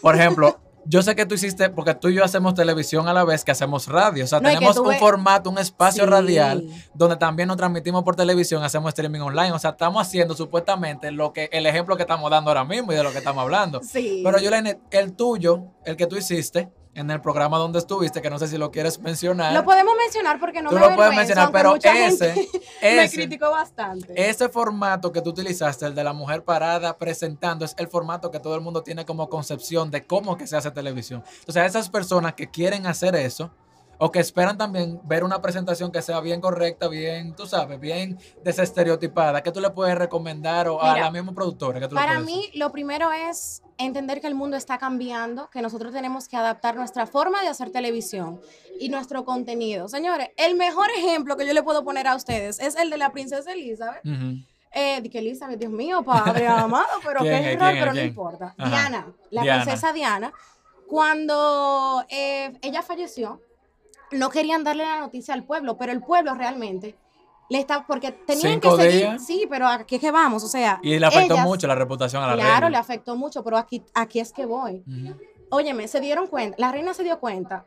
Por 0.00 0.14
ejemplo, 0.16 0.58
yo 0.86 1.02
sé 1.02 1.14
que 1.14 1.26
tú 1.26 1.34
hiciste, 1.34 1.68
porque 1.68 1.94
tú 1.94 2.08
y 2.08 2.14
yo 2.14 2.24
hacemos 2.24 2.54
televisión 2.54 3.06
a 3.06 3.12
la 3.12 3.22
vez 3.24 3.44
que 3.44 3.50
hacemos 3.50 3.86
radio. 3.86 4.24
O 4.24 4.26
sea, 4.26 4.40
No, 4.40 4.48
tenemos 4.48 4.78
un 4.78 4.88
ves- 4.88 4.98
formato, 4.98 5.50
un 5.50 5.58
espacio 5.58 6.04
Sí. 6.04 6.10
radial 6.10 6.64
donde 6.94 7.16
también 7.16 7.48
nos 7.48 7.58
transmitimos 7.58 8.02
por 8.02 8.16
televisión, 8.16 8.62
hacemos 8.64 8.88
streaming 8.88 9.20
online. 9.20 9.52
O 9.52 9.58
sea, 9.58 9.70
estamos 9.72 10.00
haciendo 10.06 10.34
supuestamente 10.34 11.10
lo 11.10 11.32
que 11.34 11.50
el 11.52 11.66
ejemplo 11.66 11.96
que 11.96 12.02
estamos 12.02 12.30
dando 12.30 12.50
ahora 12.50 12.64
mismo 12.64 12.92
y 12.92 12.96
de 12.96 13.02
lo 13.02 13.12
que 13.12 13.18
estamos 13.18 13.42
hablando. 13.42 13.80
Sí. 13.82 14.22
Pero 14.24 14.38
Yulaina, 14.38 14.78
el 14.90 15.12
tuyo, 15.12 15.64
el 15.84 15.96
que 15.96 16.06
tú 16.06 16.16
hiciste 16.16 16.70
en 16.94 17.10
el 17.10 17.20
programa 17.20 17.58
donde 17.58 17.78
estuviste, 17.78 18.20
que 18.20 18.30
no 18.30 18.38
sé 18.38 18.48
si 18.48 18.58
lo 18.58 18.70
quieres 18.70 18.98
mencionar. 18.98 19.52
Lo 19.52 19.64
podemos 19.64 19.94
mencionar 19.96 20.40
porque 20.40 20.60
no 20.60 20.70
Tú 20.70 20.76
me 20.76 20.80
lo 20.80 20.96
puedes 20.96 21.14
mencionar, 21.14 21.52
pero 21.52 21.76
ese, 21.76 22.32
gente 22.32 22.50
me 22.82 23.04
ese, 23.04 23.16
criticó 23.16 23.50
bastante. 23.50 24.12
ese 24.16 24.48
formato 24.48 25.12
que 25.12 25.22
tú 25.22 25.30
utilizaste, 25.30 25.86
el 25.86 25.94
de 25.94 26.04
la 26.04 26.12
mujer 26.12 26.42
parada 26.42 26.96
presentando, 26.98 27.64
es 27.64 27.74
el 27.78 27.88
formato 27.88 28.30
que 28.30 28.40
todo 28.40 28.54
el 28.54 28.60
mundo 28.60 28.82
tiene 28.82 29.04
como 29.04 29.28
concepción 29.28 29.90
de 29.90 30.04
cómo 30.04 30.36
que 30.36 30.46
se 30.46 30.56
hace 30.56 30.70
televisión. 30.70 31.22
Entonces, 31.40 31.62
a 31.62 31.66
esas 31.66 31.88
personas 31.88 32.34
que 32.34 32.50
quieren 32.50 32.86
hacer 32.86 33.14
eso, 33.14 33.50
o 34.02 34.10
que 34.10 34.18
esperan 34.18 34.56
también 34.56 34.98
ver 35.04 35.24
una 35.24 35.42
presentación 35.42 35.92
que 35.92 36.00
sea 36.00 36.20
bien 36.20 36.40
correcta, 36.40 36.88
bien, 36.88 37.36
tú 37.36 37.46
sabes, 37.46 37.78
bien 37.78 38.18
desestereotipada, 38.42 39.42
¿qué 39.42 39.52
tú 39.52 39.60
le 39.60 39.68
puedes 39.70 39.94
recomendar 39.96 40.68
o 40.68 40.80
a 40.82 40.94
Mira, 40.94 41.04
la 41.04 41.10
misma 41.10 41.34
productora? 41.34 41.78
que 41.80 41.86
tú 41.86 41.94
Para 41.94 42.18
mí, 42.18 42.50
lo 42.54 42.72
primero 42.72 43.12
es 43.12 43.62
entender 43.76 44.22
que 44.22 44.26
el 44.26 44.34
mundo 44.34 44.56
está 44.56 44.78
cambiando, 44.78 45.50
que 45.50 45.60
nosotros 45.60 45.92
tenemos 45.92 46.28
que 46.28 46.36
adaptar 46.38 46.76
nuestra 46.76 47.06
forma 47.06 47.42
de 47.42 47.48
hacer 47.48 47.70
televisión 47.72 48.40
y 48.80 48.88
nuestro 48.88 49.26
contenido. 49.26 49.86
Señores, 49.88 50.30
el 50.38 50.56
mejor 50.56 50.88
ejemplo 50.96 51.36
que 51.36 51.46
yo 51.46 51.52
le 51.52 51.62
puedo 51.62 51.84
poner 51.84 52.06
a 52.08 52.16
ustedes 52.16 52.58
es 52.58 52.76
el 52.76 52.88
de 52.88 52.96
la 52.96 53.12
princesa 53.12 53.52
Elizabeth. 53.52 54.02
decir? 54.02 54.18
Ujú. 54.34 54.44
Eh, 54.72 55.02
que 55.10 55.18
Elizabeth, 55.18 55.58
Dios 55.58 55.72
mío, 55.72 56.02
padre 56.02 56.46
amado, 56.48 56.88
pero 57.04 57.20
¿Quién 57.20 57.42
qué 57.42 57.52
error, 57.52 57.70
pero 57.72 57.86
no 57.86 57.92
¿Quién? 57.92 58.06
importa. 58.06 58.54
Ajá. 58.56 58.68
Diana, 58.70 59.12
la 59.30 59.42
Diana. 59.42 59.62
princesa 59.64 59.92
Diana, 59.92 60.32
cuando 60.86 62.04
eh, 62.08 62.52
ella 62.62 62.82
falleció, 62.82 63.40
no 64.12 64.30
querían 64.30 64.64
darle 64.64 64.84
la 64.84 65.00
noticia 65.00 65.34
al 65.34 65.44
pueblo, 65.44 65.76
pero 65.76 65.92
el 65.92 66.00
pueblo 66.02 66.34
realmente 66.34 66.96
le 67.48 67.58
está, 67.58 67.84
porque 67.86 68.12
tenían 68.12 68.60
Cinco 68.60 68.76
que 68.76 68.82
seguir, 68.84 69.00
días. 69.00 69.26
sí, 69.26 69.46
pero 69.50 69.66
aquí 69.66 69.96
es 69.96 70.00
que 70.00 70.10
vamos, 70.12 70.44
o 70.44 70.48
sea. 70.48 70.78
Y 70.82 70.98
le 70.98 71.06
afectó 71.06 71.34
ellas- 71.34 71.46
mucho 71.46 71.66
la 71.66 71.74
reputación 71.74 72.22
a 72.22 72.28
la 72.28 72.34
Claro, 72.34 72.60
le 72.60 72.60
reina. 72.66 72.78
afectó 72.78 73.16
mucho, 73.16 73.42
pero 73.42 73.56
aquí, 73.56 73.82
aquí 73.94 74.20
es 74.20 74.32
que 74.32 74.46
voy. 74.46 74.84
Ujú. 74.86 75.16
Óyeme, 75.50 75.88
se 75.88 76.00
dieron 76.00 76.28
cuenta, 76.28 76.56
la 76.60 76.70
reina 76.70 76.94
se 76.94 77.02
dio 77.02 77.18
cuenta 77.18 77.64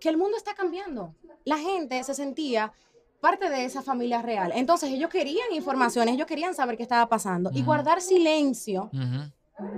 que 0.00 0.08
el 0.08 0.16
mundo 0.16 0.36
está 0.36 0.54
cambiando. 0.54 1.14
La 1.44 1.58
gente 1.58 2.02
se 2.04 2.14
sentía 2.14 2.72
parte 3.20 3.48
de 3.50 3.64
esa 3.64 3.82
familia 3.82 4.22
real. 4.22 4.52
Entonces 4.54 4.90
ellos 4.90 5.10
querían 5.10 5.52
informaciones, 5.52 6.14
ellos 6.14 6.26
querían 6.28 6.54
saber 6.54 6.76
qué 6.76 6.82
estaba 6.84 7.08
pasando. 7.08 7.50
Y 7.52 7.62
guardar 7.64 8.00
silencio. 8.00 8.88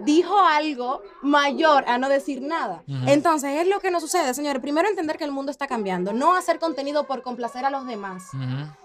Dijo 0.04 0.38
algo 0.38 1.02
mayor 1.22 1.84
a 1.88 1.98
no 1.98 2.08
decir 2.08 2.40
nada. 2.42 2.82
Entonces 3.06 3.60
es 3.60 3.68
lo 3.68 3.80
que 3.80 3.90
nos 3.90 4.02
sucede, 4.02 4.32
señores. 4.34 4.60
Primero 4.62 4.88
entender 4.88 5.16
que 5.18 5.24
el 5.24 5.32
mundo 5.32 5.50
está 5.50 5.66
cambiando. 5.66 6.12
No 6.12 6.34
hacer 6.34 6.58
contenido 6.58 7.04
por 7.04 7.22
complacer 7.22 7.64
a 7.64 7.70
los 7.70 7.86
demás, 7.86 8.30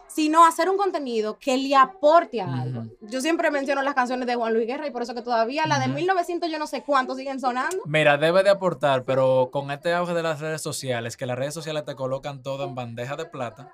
sino 0.08 0.46
hacer 0.46 0.70
un 0.70 0.78
contenido 0.78 1.38
que 1.40 1.56
le 1.58 1.76
aporte 1.76 2.42
a 2.42 2.62
algo. 2.62 2.86
Yo 3.02 3.22
siempre 3.22 3.52
menciono 3.52 3.82
las 3.84 3.94
canciones 3.94 4.28
de 4.28 4.36
Juan 4.36 4.54
Luis 4.54 4.66
Guerra 4.68 4.88
y 4.88 4.92
por 4.92 5.04
eso 5.04 5.14
que 5.14 5.22
todavía 5.22 5.68
la 5.68 5.78
de 5.80 5.86
Ujú. 5.86 5.96
1900 5.96 6.50
yo 6.50 6.58
no 6.60 6.66
sé 6.68 6.82
cuántos 6.84 7.18
siguen 7.18 7.40
sonando. 7.40 7.78
Mira, 7.86 8.18
debe 8.18 8.42
de 8.44 8.50
aportar, 8.50 9.04
pero 9.06 9.50
con 9.52 9.70
este 9.72 9.94
auge 9.94 10.14
de 10.14 10.24
las 10.24 10.40
redes 10.40 10.62
sociales, 10.62 11.16
que 11.16 11.26
las 11.28 11.38
redes 11.38 11.54
sociales 11.54 11.86
te 11.86 11.96
colocan 11.96 12.42
todo 12.42 12.66
en 12.66 12.74
bandeja 12.76 13.16
de 13.16 13.26
plata, 13.26 13.72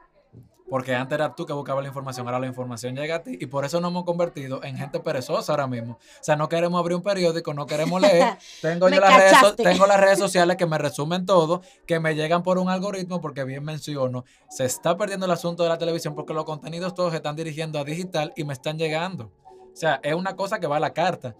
Porque 0.68 0.96
antes 0.96 1.16
era 1.16 1.36
tú 1.36 1.46
que 1.46 1.54
buscabas 1.54 1.84
la 1.84 1.90
información, 1.90 2.26
ahora 2.26 2.40
la 2.40 2.48
información 2.48 2.96
llega 2.96 3.18
a 3.18 3.24
ti 3.24 3.38
y 3.40 3.46
por 3.46 3.66
eso 3.66 3.80
nos 3.80 3.92
hemos 3.92 4.04
convertido 4.04 4.64
en 4.64 4.76
gente 4.78 5.00
perezosa 5.00 5.54
ahora 5.54 5.68
mismo. 5.68 5.94
O 5.94 6.24
sea, 6.24 6.36
no 6.36 6.50
queremos 6.50 6.80
abrir 6.80 6.96
un 6.98 7.04
periódico, 7.04 7.54
no 7.54 7.68
queremos 7.68 8.02
leer. 8.02 8.36
Tengo, 8.62 8.90
yo 8.90 9.00
las 9.00 9.16
redes, 9.16 9.38
so- 9.40 9.56
tengo 9.56 9.86
las 9.86 10.00
redes 10.00 10.18
sociales 10.18 10.58
que 10.58 10.66
me 10.66 10.80
resumen 10.80 11.26
todo, 11.28 11.62
que 11.86 12.00
me 12.00 12.16
llegan 12.16 12.42
por 12.42 12.58
un 12.58 12.70
algoritmo, 12.70 13.22
porque 13.22 13.44
bien 13.44 13.64
menciono, 13.64 14.26
se 14.50 14.66
está 14.66 14.98
perdiendo 14.98 15.28
el 15.28 15.32
asunto 15.34 15.62
de 15.62 15.70
la 15.70 15.78
televisión 15.78 16.16
porque 16.16 16.34
los 16.34 16.46
contenidos 16.46 16.96
todos 16.96 17.12
se 17.12 17.18
están 17.18 17.36
dirigiendo 17.36 17.78
a 17.78 17.84
digital 17.84 18.34
y 18.36 18.44
me 18.44 18.54
están 18.54 18.80
llegando. 18.80 19.32
O 19.72 19.76
sea, 19.78 20.00
es 20.02 20.16
una 20.16 20.36
cosa 20.36 20.60
que 20.60 20.66
va 20.68 20.78
a 20.78 20.80
la 20.80 20.94
carta. 20.94 21.36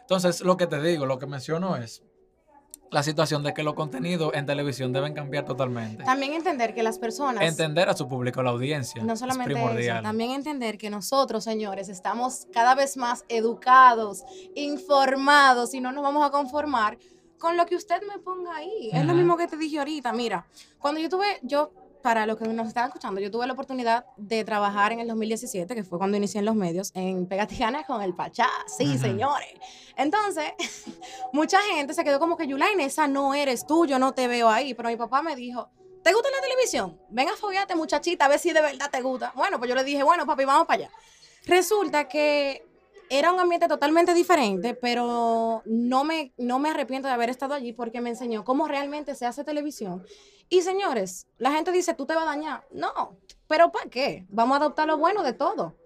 Entonces, 0.00 0.40
lo 0.40 0.56
que 0.56 0.66
te 0.66 0.80
digo, 0.80 1.04
lo 1.06 1.18
que 1.18 1.26
menciono 1.26 1.76
es 1.76 2.02
la 2.90 3.02
situación 3.02 3.42
de 3.42 3.54
que 3.54 3.62
los 3.62 3.74
contenidos 3.74 4.32
en 4.34 4.46
televisión 4.46 4.92
deben 4.92 5.14
cambiar 5.14 5.44
totalmente. 5.44 6.02
También 6.04 6.32
entender 6.32 6.74
que 6.74 6.82
las 6.82 6.98
personas... 6.98 7.42
Entender 7.42 7.88
a 7.88 7.96
su 7.96 8.08
público, 8.08 8.42
la 8.42 8.50
audiencia. 8.50 9.02
No 9.02 9.12
es 9.12 9.18
solamente 9.20 9.52
eso, 9.52 10.02
también 10.02 10.32
entender 10.32 10.76
que 10.76 10.90
nosotros, 10.90 11.44
señores, 11.44 11.88
estamos 11.88 12.46
cada 12.52 12.74
vez 12.74 12.96
más 12.96 13.24
educados, 13.28 14.24
informados 14.54 15.74
y 15.74 15.80
no 15.80 15.92
nos 15.92 16.02
vamos 16.02 16.26
a 16.26 16.30
conformar 16.30 16.98
con 17.38 17.56
lo 17.56 17.64
que 17.66 17.76
usted 17.76 18.02
me 18.02 18.18
ponga 18.18 18.54
ahí. 18.56 18.90
Es 18.92 19.04
lo 19.04 19.14
mismo 19.14 19.36
que 19.36 19.46
te 19.46 19.56
dije 19.56 19.78
ahorita. 19.78 20.12
Mira, 20.12 20.46
cuando 20.78 21.00
yo 21.00 21.08
tuve, 21.08 21.38
yo, 21.42 21.72
para 22.00 22.26
los 22.26 22.36
que 22.36 22.46
nos 22.48 22.68
estaban 22.68 22.88
escuchando, 22.88 23.20
yo 23.20 23.30
tuve 23.30 23.46
la 23.46 23.52
oportunidad 23.52 24.06
de 24.16 24.44
trabajar 24.44 24.92
en 24.92 25.00
el 25.00 25.08
2017, 25.08 25.74
que 25.74 25.84
fue 25.84 25.98
cuando 25.98 26.16
inicié 26.16 26.40
en 26.40 26.46
los 26.46 26.54
medios, 26.54 26.90
en 26.94 27.26
Pegaticana 27.26 27.84
con 27.86 28.02
el 28.02 28.14
Pachá. 28.14 28.48
Sí, 28.66 28.98
señores. 28.98 29.52
Entonces, 29.96 30.52
mucha 31.32 31.60
gente 31.62 31.94
se 31.94 32.04
quedó 32.04 32.18
como 32.18 32.36
que, 32.36 32.46
Yulaine, 32.46 32.84
esa 32.84 33.06
no 33.06 33.34
eres 33.34 33.66
tú, 33.66 33.86
yo 33.86 33.98
no 33.98 34.12
te 34.12 34.28
veo 34.28 34.48
ahí. 34.48 34.74
Pero 34.74 34.88
mi 34.88 34.96
papá 34.96 35.22
me 35.22 35.36
dijo, 35.36 35.70
¿te 36.02 36.12
gusta 36.12 36.28
la 36.34 36.40
televisión? 36.40 36.98
Ven 37.10 37.28
a 37.28 37.36
foguearte, 37.36 37.74
muchachita, 37.76 38.24
a 38.24 38.28
ver 38.28 38.38
si 38.38 38.52
de 38.52 38.60
verdad 38.60 38.90
te 38.90 39.00
gusta. 39.02 39.32
Bueno, 39.36 39.58
pues 39.58 39.68
yo 39.68 39.74
le 39.74 39.84
dije, 39.84 40.02
bueno, 40.02 40.26
papi, 40.26 40.44
vamos 40.44 40.66
para 40.66 40.84
allá. 40.84 40.90
Resulta 41.46 42.08
que 42.08 42.69
era 43.10 43.32
un 43.32 43.40
ambiente 43.40 43.66
totalmente 43.66 44.14
diferente, 44.14 44.74
pero 44.74 45.62
no 45.66 46.04
me, 46.04 46.32
no 46.38 46.60
me 46.60 46.70
arrepiento 46.70 47.08
de 47.08 47.14
haber 47.14 47.28
estado 47.28 47.54
allí 47.54 47.72
porque 47.72 48.00
me 48.00 48.10
enseñó 48.10 48.44
cómo 48.44 48.68
realmente 48.68 49.16
se 49.16 49.26
hace 49.26 49.42
televisión. 49.42 50.06
Y 50.48 50.62
señores, 50.62 51.26
la 51.36 51.50
gente 51.50 51.72
dice, 51.72 51.92
tú 51.94 52.06
te 52.06 52.14
vas 52.14 52.22
a 52.22 52.26
dañar. 52.26 52.64
No, 52.70 53.18
pero 53.48 53.72
¿para 53.72 53.90
qué? 53.90 54.26
Vamos 54.30 54.54
a 54.54 54.60
adoptar 54.60 54.86
lo 54.86 54.96
bueno 54.96 55.24
de 55.24 55.32
todo. 55.32 55.76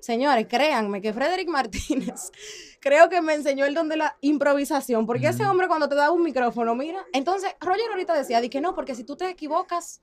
Señores, 0.00 0.46
créanme 0.48 1.02
que 1.02 1.12
Frederick 1.12 1.48
Martínez 1.48 2.30
creo 2.80 3.08
que 3.08 3.20
me 3.20 3.34
enseñó 3.34 3.64
el 3.64 3.74
don 3.74 3.88
de 3.88 3.96
la 3.96 4.16
improvisación, 4.20 5.04
porque 5.04 5.26
ese 5.26 5.44
hombre 5.44 5.66
cuando 5.66 5.88
te 5.88 5.96
da 5.96 6.12
un 6.12 6.22
micrófono, 6.22 6.76
mira, 6.76 7.04
entonces 7.12 7.50
Roger 7.60 7.90
ahorita 7.90 8.14
decía, 8.14 8.40
di 8.40 8.48
que 8.48 8.60
no, 8.60 8.76
porque 8.76 8.94
si 8.94 9.02
tú 9.02 9.16
te 9.16 9.28
equivocas, 9.28 10.00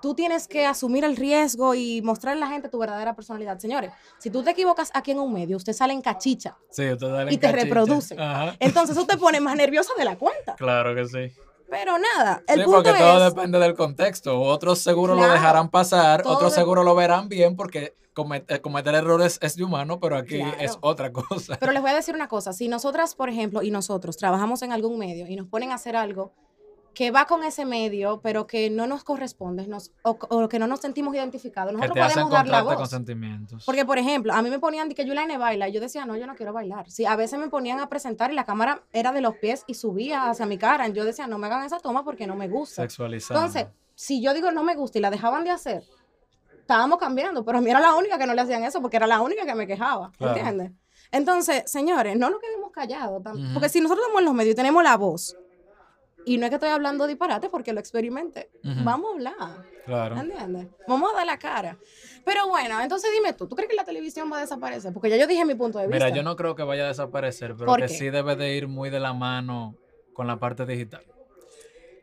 tú 0.00 0.14
tienes 0.14 0.46
que 0.48 0.66
asumir 0.66 1.04
el 1.04 1.16
riesgo 1.16 1.74
y 1.74 2.00
mostrar 2.02 2.36
a 2.36 2.40
la 2.40 2.46
gente 2.48 2.68
tu 2.68 2.78
verdadera 2.78 3.14
personalidad. 3.14 3.58
Señores, 3.58 3.92
si 4.18 4.30
tú 4.30 4.42
te 4.42 4.50
equivocas 4.50 4.90
aquí 4.94 5.10
en 5.12 5.20
un 5.20 5.32
medio, 5.32 5.56
usted 5.56 5.72
sale 5.72 5.92
en 5.92 6.00
cachicha. 6.02 6.56
Sí, 6.70 6.90
usted 6.90 7.08
dale 7.08 7.30
y 7.30 7.34
en 7.34 7.40
te 7.40 7.46
cachicha. 7.46 7.64
reproducen. 7.64 8.20
Ajá. 8.20 8.56
Entonces 8.60 8.96
eso 8.96 9.06
te 9.06 9.16
pone 9.16 9.40
más 9.40 9.56
nerviosa 9.56 9.92
de 9.98 10.04
la 10.04 10.16
cuenta. 10.16 10.54
Claro 10.56 10.94
que 10.94 11.04
sí. 11.06 11.34
Pero 11.70 11.98
nada, 11.98 12.42
el 12.46 12.60
sí, 12.60 12.64
punto 12.64 12.82
porque 12.82 12.98
todo 12.98 13.24
depende 13.24 13.58
del 13.58 13.74
contexto. 13.74 14.40
Otros 14.40 14.78
seguro 14.78 15.14
lo 15.14 15.28
dejarán 15.28 15.68
pasar, 15.68 16.22
otros 16.24 16.52
de- 16.54 16.60
seguro 16.60 16.82
lo 16.82 16.94
verán 16.94 17.28
bien 17.28 17.56
porque 17.56 17.94
comet- 18.14 18.46
eh, 18.48 18.60
cometer 18.62 18.94
errores 18.94 19.38
es 19.42 19.54
de 19.54 19.64
humano, 19.64 20.00
pero 20.00 20.16
aquí 20.16 20.38
Claro. 20.38 20.56
es 20.60 20.78
otra 20.80 21.12
cosa. 21.12 21.58
Pero 21.60 21.72
les 21.72 21.82
voy 21.82 21.90
a 21.90 21.94
decir 21.94 22.14
una 22.14 22.26
cosa, 22.26 22.54
si 22.54 22.68
nosotras, 22.68 23.14
por 23.14 23.28
ejemplo, 23.28 23.62
y 23.62 23.70
nosotros 23.70 24.16
trabajamos 24.16 24.62
en 24.62 24.72
algún 24.72 24.98
medio 24.98 25.26
y 25.28 25.36
nos 25.36 25.46
ponen 25.48 25.70
a 25.70 25.74
hacer 25.74 25.94
algo 25.94 26.32
que 26.98 27.12
va 27.12 27.26
con 27.26 27.44
ese 27.44 27.64
medio, 27.64 28.20
pero 28.24 28.48
que 28.48 28.70
no 28.70 28.88
nos 28.88 29.04
corresponde 29.04 29.68
nos, 29.68 29.92
o, 30.02 30.18
o 30.30 30.48
que 30.48 30.58
no 30.58 30.66
nos 30.66 30.80
sentimos 30.80 31.14
identificados, 31.14 31.70
que 31.70 31.76
nosotros 31.76 32.08
te 32.08 32.12
podemos 32.14 32.32
dar 32.32 32.48
la 32.48 32.64
con 32.64 32.74
voz. 32.74 32.90
sentimientos. 32.90 33.62
Porque, 33.64 33.84
por 33.84 33.98
ejemplo, 33.98 34.32
a 34.32 34.42
mí 34.42 34.50
me 34.50 34.58
ponían 34.58 34.88
de 34.88 34.96
que 34.96 35.04
Yulaine 35.04 35.38
baila 35.38 35.68
y 35.68 35.72
yo 35.72 35.80
decía, 35.80 36.04
no, 36.06 36.16
yo 36.16 36.26
no 36.26 36.34
quiero 36.34 36.52
bailar. 36.52 36.90
Sí, 36.90 37.06
a 37.06 37.14
veces 37.14 37.38
me 37.38 37.46
ponían 37.46 37.78
a 37.78 37.88
presentar 37.88 38.32
y 38.32 38.34
la 38.34 38.44
cámara 38.44 38.82
era 38.92 39.12
de 39.12 39.20
los 39.20 39.36
pies 39.36 39.62
y 39.68 39.74
subía 39.74 40.28
hacia 40.28 40.44
mi 40.44 40.58
cara. 40.58 40.88
Y 40.88 40.92
yo 40.92 41.04
decía, 41.04 41.28
no 41.28 41.38
me 41.38 41.46
hagan 41.46 41.62
esa 41.64 41.78
toma 41.78 42.02
porque 42.02 42.26
no 42.26 42.34
me 42.34 42.48
gusta. 42.48 42.82
Sexualizado. 42.82 43.38
Entonces, 43.38 43.68
si 43.94 44.20
yo 44.20 44.34
digo 44.34 44.50
no 44.50 44.64
me 44.64 44.74
gusta 44.74 44.98
y 44.98 45.00
la 45.00 45.10
dejaban 45.10 45.44
de 45.44 45.50
hacer, 45.50 45.84
estábamos 46.58 46.98
cambiando, 46.98 47.44
pero 47.44 47.58
a 47.58 47.60
mí 47.60 47.70
era 47.70 47.78
la 47.78 47.94
única 47.94 48.18
que 48.18 48.26
no 48.26 48.34
le 48.34 48.40
hacían 48.40 48.64
eso 48.64 48.82
porque 48.82 48.96
era 48.96 49.06
la 49.06 49.20
única 49.20 49.46
que 49.46 49.54
me 49.54 49.68
quejaba, 49.68 50.10
Claro. 50.18 50.36
¿entiendes? 50.36 50.72
Entonces, 51.12 51.62
señores, 51.70 52.18
no 52.18 52.28
nos 52.28 52.40
quedemos 52.40 52.72
callados, 52.72 53.22
porque 53.54 53.68
si 53.68 53.80
nosotros 53.80 54.04
estamos 54.04 54.20
en 54.20 54.24
los 54.26 54.34
medios 54.34 54.54
y 54.54 54.56
tenemos 54.56 54.82
la 54.82 54.96
voz, 54.96 55.36
y 56.26 56.36
no 56.38 56.44
es 56.46 56.50
que 56.50 56.56
estoy 56.56 56.68
hablando 56.70 57.06
disparate 57.06 57.48
porque 57.48 57.72
lo 57.72 57.80
experimenté, 57.80 58.50
vamos 58.84 59.10
a 59.10 59.14
hablar, 59.14 59.66
claro. 59.86 60.16
¿entiendes? 60.16 60.66
Vamos 60.86 61.10
a 61.12 61.16
dar 61.16 61.26
la 61.26 61.38
cara. 61.38 61.78
Pero 62.24 62.48
bueno, 62.48 62.80
entonces 62.80 63.10
dime 63.12 63.32
tú, 63.32 63.46
¿tú 63.48 63.56
crees 63.56 63.70
que 63.70 63.76
la 63.76 63.84
televisión 63.84 64.30
va 64.30 64.38
a 64.38 64.40
desaparecer? 64.40 64.92
Porque 64.92 65.08
ya 65.10 65.16
yo 65.16 65.26
dije 65.26 65.44
mi 65.44 65.54
punto 65.54 65.78
de 65.78 65.86
vista. 65.86 66.04
Mira, 66.04 66.14
yo 66.16 66.22
no 66.22 66.36
creo 66.36 66.54
que 66.54 66.62
vaya 66.62 66.84
a 66.84 66.88
desaparecer, 66.88 67.54
pero 67.54 67.66
¿Por 67.66 67.80
que 67.80 67.86
qué? 67.86 67.94
sí 67.94 68.10
debe 68.10 68.36
de 68.36 68.54
ir 68.56 68.68
muy 68.68 68.90
de 68.90 69.00
la 69.00 69.12
mano 69.14 69.76
con 70.12 70.26
la 70.26 70.38
parte 70.38 70.66
digital. 70.66 71.04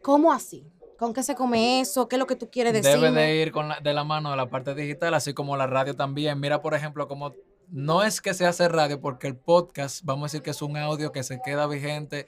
¿Cómo 0.01 0.31
así? 0.31 0.65
¿Con 0.97 1.13
qué 1.13 1.23
se 1.23 1.35
come 1.35 1.81
eso? 1.81 2.07
¿Qué 2.07 2.15
es 2.15 2.19
lo 2.19 2.27
que 2.27 2.35
tú 2.35 2.49
quieres 2.49 2.73
decir? 2.73 2.91
Debe 2.99 3.11
de 3.11 3.35
ir 3.41 3.51
con 3.51 3.67
la- 3.67 3.79
de 3.79 3.93
la 3.93 4.03
mano 4.03 4.31
de 4.31 4.37
la 4.37 4.49
parte 4.49 4.73
digital, 4.73 5.13
así 5.13 5.33
como 5.33 5.57
la 5.57 5.67
radio 5.67 5.95
también. 5.95 6.39
Mira, 6.39 6.61
por 6.61 6.73
ejemplo, 6.73 7.07
como 7.07 7.33
no 7.69 8.03
es 8.03 8.21
que 8.21 8.33
se 8.33 8.45
hace 8.45 8.67
radio, 8.69 9.01
porque 9.01 9.27
el 9.27 9.35
podcast, 9.35 10.01
vamos 10.05 10.23
a 10.23 10.25
decir 10.27 10.41
que 10.41 10.51
es 10.51 10.61
un 10.61 10.77
audio 10.77 11.11
que 11.11 11.23
se 11.23 11.41
queda 11.43 11.67
vigente 11.67 12.27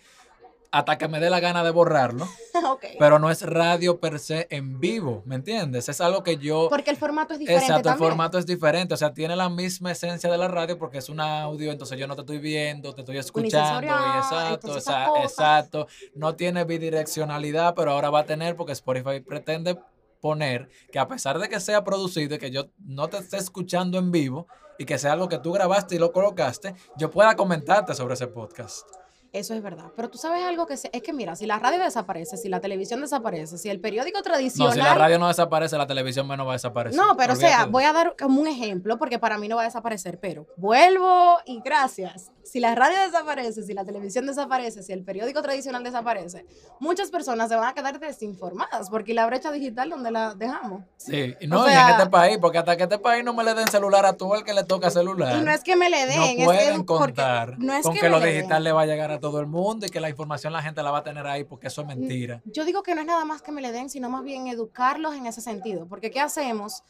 hasta 0.71 0.97
que 0.97 1.07
me 1.07 1.19
dé 1.19 1.29
la 1.29 1.39
gana 1.39 1.63
de 1.63 1.71
borrarlo, 1.71 2.27
pero 2.99 3.19
no 3.19 3.29
es 3.29 3.41
radio 3.41 3.99
per 3.99 4.19
se 4.19 4.47
en 4.49 4.79
vivo, 4.79 5.23
¿me 5.25 5.35
entiendes? 5.35 5.89
Es 5.89 6.01
algo 6.01 6.23
que 6.23 6.37
yo... 6.37 6.67
Porque 6.69 6.91
el 6.91 6.97
formato 6.97 7.33
es 7.33 7.39
diferente 7.39 7.65
Exacto, 7.65 7.89
el 7.89 7.97
formato 7.97 8.37
es 8.37 8.45
diferente, 8.45 8.93
o 8.93 8.97
sea, 8.97 9.13
tiene 9.13 9.35
la 9.35 9.49
misma 9.49 9.91
esencia 9.91 10.29
de 10.31 10.37
la 10.37 10.47
radio 10.47 10.77
porque 10.77 10.97
es 10.97 11.09
un 11.09 11.19
audio, 11.19 11.71
entonces 11.71 11.97
yo 11.97 12.07
no 12.07 12.15
te 12.15 12.21
estoy 12.21 12.39
viendo, 12.39 12.93
te 12.93 13.01
estoy 13.01 13.17
escuchando, 13.17 13.87
y 13.87 13.89
Unisensorial, 13.89 14.17
exacto, 14.17 14.67
cosas. 14.67 15.09
exacto, 15.23 15.87
no 16.15 16.35
tiene 16.35 16.63
bidireccionalidad, 16.63 17.73
pero 17.75 17.91
ahora 17.91 18.09
va 18.09 18.19
a 18.19 18.25
tener 18.25 18.55
porque 18.55 18.73
Spotify 18.73 19.21
pretende 19.21 19.77
poner 20.19 20.69
que 20.91 20.99
a 20.99 21.07
pesar 21.07 21.39
de 21.39 21.47
que 21.47 21.59
sea 21.59 21.83
producido 21.83 22.35
y 22.35 22.39
que 22.39 22.51
yo 22.51 22.69
no 22.79 23.07
te 23.07 23.17
esté 23.17 23.37
escuchando 23.37 23.97
en 23.97 24.11
vivo 24.11 24.47
y 24.77 24.85
que 24.85 24.97
sea 24.97 25.13
algo 25.13 25.29
que 25.29 25.39
tú 25.39 25.51
grabaste 25.51 25.95
y 25.95 25.99
lo 25.99 26.11
colocaste, 26.11 26.75
yo 26.97 27.09
pueda 27.09 27.35
comentarte 27.35 27.93
sobre 27.93 28.13
ese 28.13 28.27
podcast. 28.27 28.87
Eso 29.33 29.53
es 29.53 29.61
verdad. 29.61 29.91
Pero 29.95 30.09
tú 30.09 30.17
sabes 30.17 30.43
algo 30.45 30.65
que 30.65 30.77
se- 30.77 30.89
es 30.93 31.01
que 31.03 31.13
mira, 31.13 31.35
si 31.35 31.45
la 31.45 31.59
radio 31.59 31.79
desaparece, 31.79 32.37
si 32.37 32.49
la 32.49 32.59
televisión 32.61 33.01
desaparece, 33.01 33.57
si 33.57 33.69
el 33.69 33.79
periódico 33.79 34.19
No, 34.19 34.23
tradicional 34.23 34.73
si 34.73 34.79
la 34.79 34.93
radio 34.95 35.19
no 35.19 35.27
desaparece, 35.27 35.77
la 35.77 35.85
televisión 35.87 36.27
menos 36.27 36.47
va 36.47 36.51
a 36.51 36.55
desaparecer. 36.55 36.99
No, 36.99 37.15
pero 37.17 37.33
o 37.33 37.35
sea, 37.35 37.65
voy 37.65 37.83
a 37.83 37.93
dar 37.93 38.15
como 38.19 38.39
un 38.41 38.47
ejemplo 38.47 38.97
porque 38.97 39.19
para 39.19 39.37
mí 39.37 39.47
no 39.47 39.55
va 39.57 39.63
a 39.63 39.65
desaparecer, 39.65 40.19
pero 40.19 40.47
vuelvo 40.55 41.37
y 41.45 41.59
gracias. 41.61 42.31
Si 42.43 42.61
la 42.61 42.73
radio 42.75 42.97
desaparece, 43.01 43.63
si 43.63 43.73
la 43.73 43.83
televisión 43.83 44.25
desaparece, 44.25 44.81
si 44.81 44.93
el 44.93 45.03
periódico 45.03 45.41
tradicional 45.41 45.83
desaparece, 45.83 46.45
muchas 46.79 47.11
personas 47.11 47.49
se 47.49 47.57
van 47.57 47.65
a 47.67 47.73
quedar 47.73 47.99
desinformadas 47.99 48.89
porque 48.89 49.13
la 49.13 49.25
brecha 49.25 49.51
digital 49.51 49.89
donde 49.89 50.11
la 50.11 50.33
dejamos. 50.33 50.83
Sí, 50.95 51.35
no, 51.45 51.63
O 51.63 51.69
y 51.69 51.73
en 51.73 51.89
este 51.89 52.05
país, 52.09 52.37
porque 52.39 52.59
hasta 52.59 52.77
que 52.77 52.83
este 52.83 52.99
país 52.99 53.25
no 53.25 53.33
me 53.33 53.43
le 53.43 53.53
den 53.53 53.67
celular 53.67 54.05
a 54.05 54.13
todo 54.13 54.35
el 54.35 54.45
que 54.45 54.53
le 54.53 54.63
toca 54.63 54.89
celular. 54.89 55.37
Y 55.37 55.41
no 55.43 55.51
es 55.51 55.61
que 55.61 55.75
me 55.75 55.89
le 55.89 56.05
den, 56.05 56.17
no 56.19 56.23
es 56.25 56.35
que 56.37 56.45
pueden 56.45 56.83
contar 56.85 57.59
no 57.59 57.73
es 57.73 57.83
con 57.83 57.93
que, 57.93 57.99
que, 57.99 58.09
lo 58.09 58.19
le 58.19 58.25
den. 58.27 58.35
digital 58.37 58.63
le 58.63 58.71
va 58.71 58.83
a 58.83 58.85
llegar 58.85 59.11
a 59.11 59.19
todo 59.19 59.26
el 59.39 59.47
mundo 59.47 59.85
y 59.85 59.89
que 59.89 59.99
la 59.99 60.09
información 60.09 60.53
la 60.53 60.61
gente 60.61 60.81
la 60.83 60.91
va 60.91 60.99
a 60.99 61.03
tener 61.03 61.25
ahí 61.27 61.43
porque 61.43 61.67
eso 61.67 61.81
es 61.81 61.87
mentira. 61.87 62.41
Yo 62.45 62.65
digo 62.65 62.83
que 62.83 62.95
no 62.95 63.01
es 63.01 63.07
nada 63.07 63.25
más 63.25 63.41
que 63.41 63.51
me 63.51 63.61
le 63.61 63.71
den, 63.71 63.89
sino 63.89 64.09
más 64.09 64.23
bien 64.23 64.47
educarlos 64.47 65.15
en 65.15 65.25
ese 65.27 65.41
sentido. 65.41 65.85
Porque 65.87 66.09
¿qué 66.11 66.19
hacemos? 66.19 66.83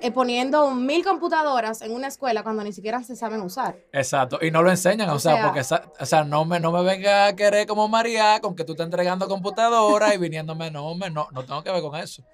Eh, 0.00 0.10
poniendo 0.10 0.70
mil 0.72 1.04
computadoras 1.04 1.80
en 1.82 1.92
una 1.92 2.08
escuela 2.08 2.42
cuando 2.42 2.64
ni 2.64 2.72
siquiera 2.72 3.02
se 3.04 3.14
saben 3.14 3.40
usar. 3.40 3.76
Exacto, 3.92 4.38
y 4.42 4.50
no 4.50 4.62
lo 4.62 4.70
enseñan, 4.70 5.08
o, 5.10 5.18
sea, 5.18 5.34
sea- 5.36 5.44
porque 5.44 5.60
o 6.00 6.06
sea, 6.06 6.24
no 6.24 6.44
me, 6.44 6.58
no 6.58 6.72
me 6.72 6.82
venga 6.82 7.26
a 7.26 7.36
querer 7.36 7.66
como 7.68 7.86
María 7.88 8.40
con 8.40 8.56
que 8.56 8.64
tú 8.64 8.72
estés 8.72 8.84
entregando 8.86 9.28
computadora 9.28 10.12
y 10.14 10.18
viniéndome, 10.18 10.70
no, 10.72 10.86
hombre, 10.88 11.10
no, 11.10 11.28
no 11.32 11.44
tengo 11.44 11.62
que 11.62 11.70
ver 11.70 11.82
con 11.82 11.94
eso. 11.96 12.24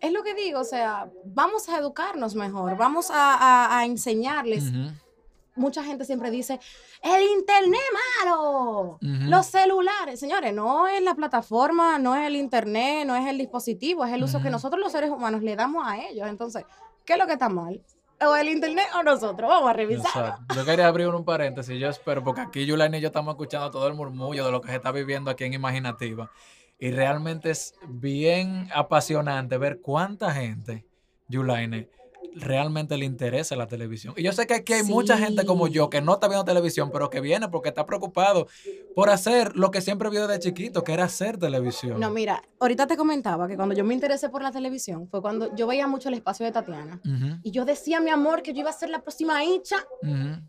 Es 0.00 0.10
lo 0.12 0.24
que 0.24 0.34
digo, 0.34 0.58
o 0.60 0.64
sea, 0.64 1.08
vamos 1.24 1.68
a 1.68 1.78
educarnos 1.78 2.34
mejor, 2.34 2.76
vamos 2.76 3.08
a, 3.12 3.34
a- 3.34 3.78
a 3.78 3.84
enseñarles. 3.86 4.64
Mucha 5.54 5.84
gente 5.84 6.06
siempre 6.06 6.30
dice, 6.30 6.58
el 7.02 7.22
internet 7.22 7.80
malo, 8.24 8.98
los 9.00 9.46
celulares. 9.46 10.18
Señores, 10.18 10.54
no 10.54 10.88
es 10.88 11.02
la 11.02 11.14
plataforma, 11.14 11.98
no 11.98 12.14
es 12.14 12.26
el 12.26 12.36
internet, 12.36 13.06
no 13.06 13.14
es 13.14 13.28
el 13.28 13.36
dispositivo, 13.36 14.04
es 14.04 14.12
el 14.12 14.22
uso 14.22 14.40
que 14.40 14.48
nosotros 14.48 14.80
los 14.80 14.92
seres 14.92 15.10
humanos 15.10 15.42
le 15.42 15.54
damos 15.54 15.86
a 15.86 15.98
ellos. 15.98 16.26
Entonces, 16.26 16.64
¿qué 17.04 17.14
es 17.14 17.18
lo 17.18 17.26
que 17.26 17.34
está 17.34 17.50
mal? 17.50 17.82
¿O 18.24 18.36
el 18.36 18.48
internet 18.48 18.86
o 18.98 19.02
nosotros? 19.02 19.48
Vamos 19.48 19.68
a 19.68 19.72
revisar. 19.72 20.36
Yo 20.54 20.64
quería 20.64 20.86
abrir 20.86 21.08
un 21.08 21.24
paréntesis, 21.24 21.78
yo 21.78 21.88
espero, 21.88 22.22
porque 22.22 22.40
aquí 22.40 22.64
Yulaine 22.64 22.98
y 22.98 23.00
yo 23.00 23.08
estamos 23.08 23.32
escuchando 23.32 23.70
todo 23.70 23.88
el 23.88 23.94
murmullo 23.94 24.46
de 24.46 24.52
lo 24.52 24.60
que 24.60 24.68
se 24.68 24.76
está 24.76 24.92
viviendo 24.92 25.30
aquí 25.30 25.44
en 25.44 25.52
Imaginativa. 25.52 26.30
Y 26.78 26.92
realmente 26.92 27.50
es 27.50 27.74
bien 27.86 28.68
apasionante 28.74 29.58
ver 29.58 29.80
cuánta 29.80 30.32
gente, 30.32 30.86
Yulaine, 31.28 31.90
realmente 32.34 32.96
le 32.96 33.04
interesa 33.04 33.56
la 33.56 33.66
televisión. 33.66 34.14
Y 34.16 34.22
yo 34.22 34.32
sé 34.32 34.46
que 34.46 34.54
aquí 34.54 34.72
hay 34.72 34.82
mucha 34.84 35.18
gente 35.18 35.44
como 35.44 35.68
yo 35.68 35.90
que 35.90 36.00
no 36.00 36.14
está 36.14 36.28
viendo 36.28 36.44
televisión, 36.44 36.90
pero 36.92 37.10
que 37.10 37.20
viene 37.20 37.48
porque 37.48 37.68
está 37.68 37.86
preocupado 37.86 38.46
por 38.94 39.10
hacer 39.10 39.56
lo 39.56 39.70
que 39.70 39.80
siempre 39.80 40.10
vio 40.10 40.26
desde 40.26 40.40
chiquito, 40.40 40.84
que 40.84 40.92
era 40.92 41.04
hacer 41.04 41.38
televisión. 41.38 42.00
No, 42.00 42.10
mira, 42.10 42.42
ahorita 42.60 42.86
te 42.86 42.96
comentaba 42.96 43.48
que 43.48 43.56
cuando 43.56 43.74
yo 43.74 43.84
me 43.84 43.94
interesé 43.94 44.28
por 44.28 44.42
la 44.42 44.50
televisión 44.50 45.08
fue 45.08 45.20
cuando 45.20 45.54
yo 45.54 45.66
veía 45.66 45.86
mucho 45.86 46.08
el 46.08 46.14
espacio 46.14 46.46
de 46.46 46.52
Tatiana. 46.52 47.00
Y 47.42 47.50
yo 47.50 47.64
decía, 47.64 48.00
mi 48.00 48.10
amor, 48.10 48.42
que 48.42 48.52
yo 48.52 48.60
iba 48.60 48.70
a 48.70 48.74
ser 48.74 48.90
la 48.90 49.02
próxima 49.02 49.44
hincha. 49.44 49.76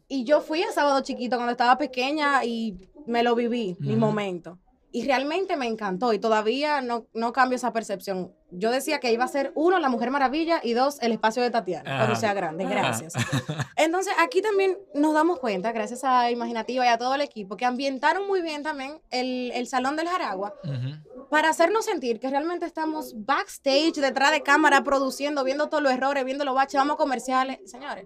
Y 0.08 0.24
yo 0.24 0.42
fui 0.42 0.64
a 0.64 0.72
Sábado 0.72 1.02
Chiquito 1.02 1.36
cuando 1.36 1.52
estaba 1.52 1.78
pequeña 1.78 2.44
y 2.44 2.78
me 3.06 3.24
lo 3.24 3.36
viví, 3.36 3.76
mi 3.80 3.96
momento. 3.96 4.60
Y 4.96 5.06
realmente 5.06 5.58
me 5.58 5.66
encantó 5.66 6.14
y 6.14 6.20
todavía 6.20 6.80
no, 6.82 7.08
no 7.16 7.34
cambio 7.34 7.56
esa 7.56 7.74
percepción. 7.74 8.32
Yo 8.52 8.70
decía 8.70 9.00
que 9.00 9.12
iba 9.12 9.26
a 9.26 9.28
ser 9.28 9.52
uno, 9.56 9.80
la 9.80 9.90
Mujer 9.90 10.12
Maravilla 10.12 10.62
y 10.64 10.74
dos, 10.74 11.00
el 11.02 11.12
espacio 11.12 11.42
de 11.42 11.50
Tatiana, 11.50 11.84
cuando 11.84 12.14
Ajá. 12.14 12.16
sea 12.16 12.34
grande. 12.36 12.64
Ajá. 12.66 12.76
Gracias. 12.76 13.14
Entonces, 13.76 14.14
aquí 14.20 14.44
también 14.44 14.78
nos 14.94 15.16
damos 15.16 15.40
cuenta, 15.40 15.72
gracias 15.72 16.04
a 16.04 16.30
Imaginativa 16.30 16.86
y 16.86 16.90
a 16.90 17.00
todo 17.00 17.16
el 17.16 17.22
equipo, 17.22 17.58
que 17.58 17.66
ambientaron 17.66 18.28
muy 18.28 18.44
bien 18.44 18.62
también 18.62 19.02
el, 19.10 19.52
el 19.56 19.66
Salón 19.66 19.96
del 19.96 20.08
Jaragua 20.08 20.54
para 21.32 21.50
hacernos 21.50 21.86
sentir 21.86 22.20
que 22.20 22.30
realmente 22.30 22.68
estamos 22.68 23.14
backstage, 23.26 23.96
detrás 23.96 24.32
de 24.32 24.44
cámara, 24.44 24.84
produciendo, 24.84 25.44
viendo 25.44 25.70
todos 25.70 25.82
los 25.82 25.92
errores, 25.92 26.24
viendo 26.24 26.46
los 26.46 26.54
baches, 26.54 26.78
vamos 26.80 26.98
comerciales. 26.98 27.60
Señores, 27.66 28.06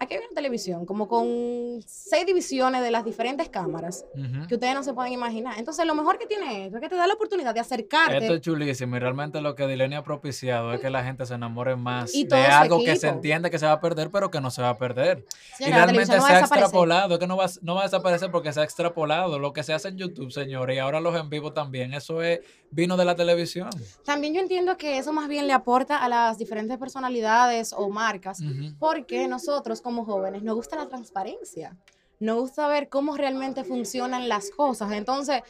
aquí 0.00 0.14
hay 0.14 0.20
una 0.20 0.34
televisión 0.34 0.86
como 0.86 1.08
con 1.08 1.80
seis 1.86 2.26
divisiones 2.26 2.82
de 2.82 2.90
las 2.90 3.04
diferentes 3.04 3.48
cámaras 3.48 4.04
que 4.48 4.54
ustedes 4.54 4.74
no 4.74 4.82
se 4.82 4.92
pueden 4.92 5.12
imaginar. 5.12 5.58
Entonces, 5.58 5.86
lo 5.86 5.94
mejor 5.94 6.18
que 6.18 6.26
tiene 6.26 6.66
esto 6.66 6.76
es 6.76 6.82
que 6.82 6.88
te 6.88 6.96
da 6.96 7.06
la 7.06 7.14
oportunidad 7.14 7.54
de 7.54 7.60
acercarte. 7.60 8.18
Esto 8.18 8.34
es 8.34 8.40
chulísimo 8.40 8.96
y 8.96 8.98
realmente 8.98 9.40
lo 9.40 9.54
que 9.54 9.66
Dilenia 9.66 9.98
ha 9.98 10.04
propiciado 10.04 10.72
es 10.72 10.80
que 10.80 10.90
la 10.90 11.04
gente 11.04 11.26
se 11.26 11.34
enamore 11.34 11.76
más 11.76 12.14
Y 12.14 12.24
de 12.24 12.46
algo 12.46 12.82
que 12.84 12.96
se 12.96 13.08
entiende 13.08 13.50
que 13.50 13.58
se 13.58 13.66
va 13.66 13.72
a 13.72 13.80
perder, 13.80 14.10
pero 14.10 14.30
que 14.30 14.40
no 14.40 14.50
se 14.50 14.62
va 14.62 14.70
a 14.70 14.78
perder. 14.78 15.24
y 15.58 15.64
Señora, 15.64 15.78
la 15.78 15.86
realmente 15.86 16.16
no 16.16 16.26
se 16.26 16.32
ha 16.32 16.40
extrapolado, 16.40 17.14
es 17.14 17.20
que 17.20 17.26
no 17.26 17.36
va, 17.36 17.46
no 17.62 17.74
va 17.74 17.82
a 17.82 17.84
desaparecer 17.84 18.30
porque 18.30 18.52
se 18.52 18.60
ha 18.60 18.64
extrapolado. 18.64 19.38
Lo 19.38 19.52
que 19.52 19.62
se 19.62 19.72
hace 19.72 19.88
en 19.88 19.98
YouTube, 19.98 20.30
señores, 20.30 20.76
y 20.76 20.78
ahora 20.78 21.00
los 21.00 21.14
en 21.16 21.28
vivo 21.30 21.52
también, 21.52 21.94
eso 21.94 22.22
es 22.22 22.40
vino 22.70 22.96
de 22.96 23.04
la 23.04 23.14
televisión. 23.14 23.70
También 24.04 24.34
yo 24.34 24.40
entiendo 24.40 24.76
que 24.76 24.98
eso 24.98 25.12
más 25.12 25.28
bien 25.28 25.46
le 25.46 25.52
aporta 25.52 25.98
a 25.98 26.08
las 26.08 26.38
diferentes 26.38 26.76
personalidades 26.78 27.72
o 27.72 27.88
marcas, 27.88 28.42
porque 28.78 29.28
nosotros 29.28 29.80
como 29.86 30.04
jóvenes 30.04 30.42
nos 30.42 30.56
gusta 30.56 30.74
la 30.74 30.88
transparencia, 30.88 31.76
nos 32.18 32.40
gusta 32.40 32.66
ver 32.66 32.88
cómo 32.88 33.16
realmente 33.16 33.62
funcionan 33.62 34.28
las 34.28 34.50
cosas. 34.50 34.90
Entonces, 34.90 35.42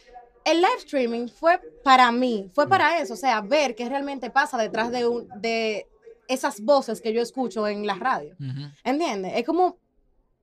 el 0.44 0.58
live 0.58 0.76
streaming 0.76 1.28
fue 1.28 1.58
para 1.82 2.12
mí, 2.12 2.50
fue 2.52 2.68
para 2.68 3.00
eso, 3.00 3.14
o 3.14 3.16
sea, 3.16 3.40
ver 3.40 3.74
qué 3.74 3.88
realmente 3.88 4.28
pasa 4.28 4.58
detrás 4.58 4.90
de, 4.90 5.06
un, 5.06 5.26
de 5.40 5.86
esas 6.28 6.60
voces 6.60 7.00
que 7.00 7.14
yo 7.14 7.22
escucho 7.22 7.66
en 7.66 7.86
la 7.86 7.94
radio. 7.94 8.36
Ujú. 8.38 8.68
¿Entiendes? 8.84 9.32
Es 9.36 9.46
como, 9.46 9.78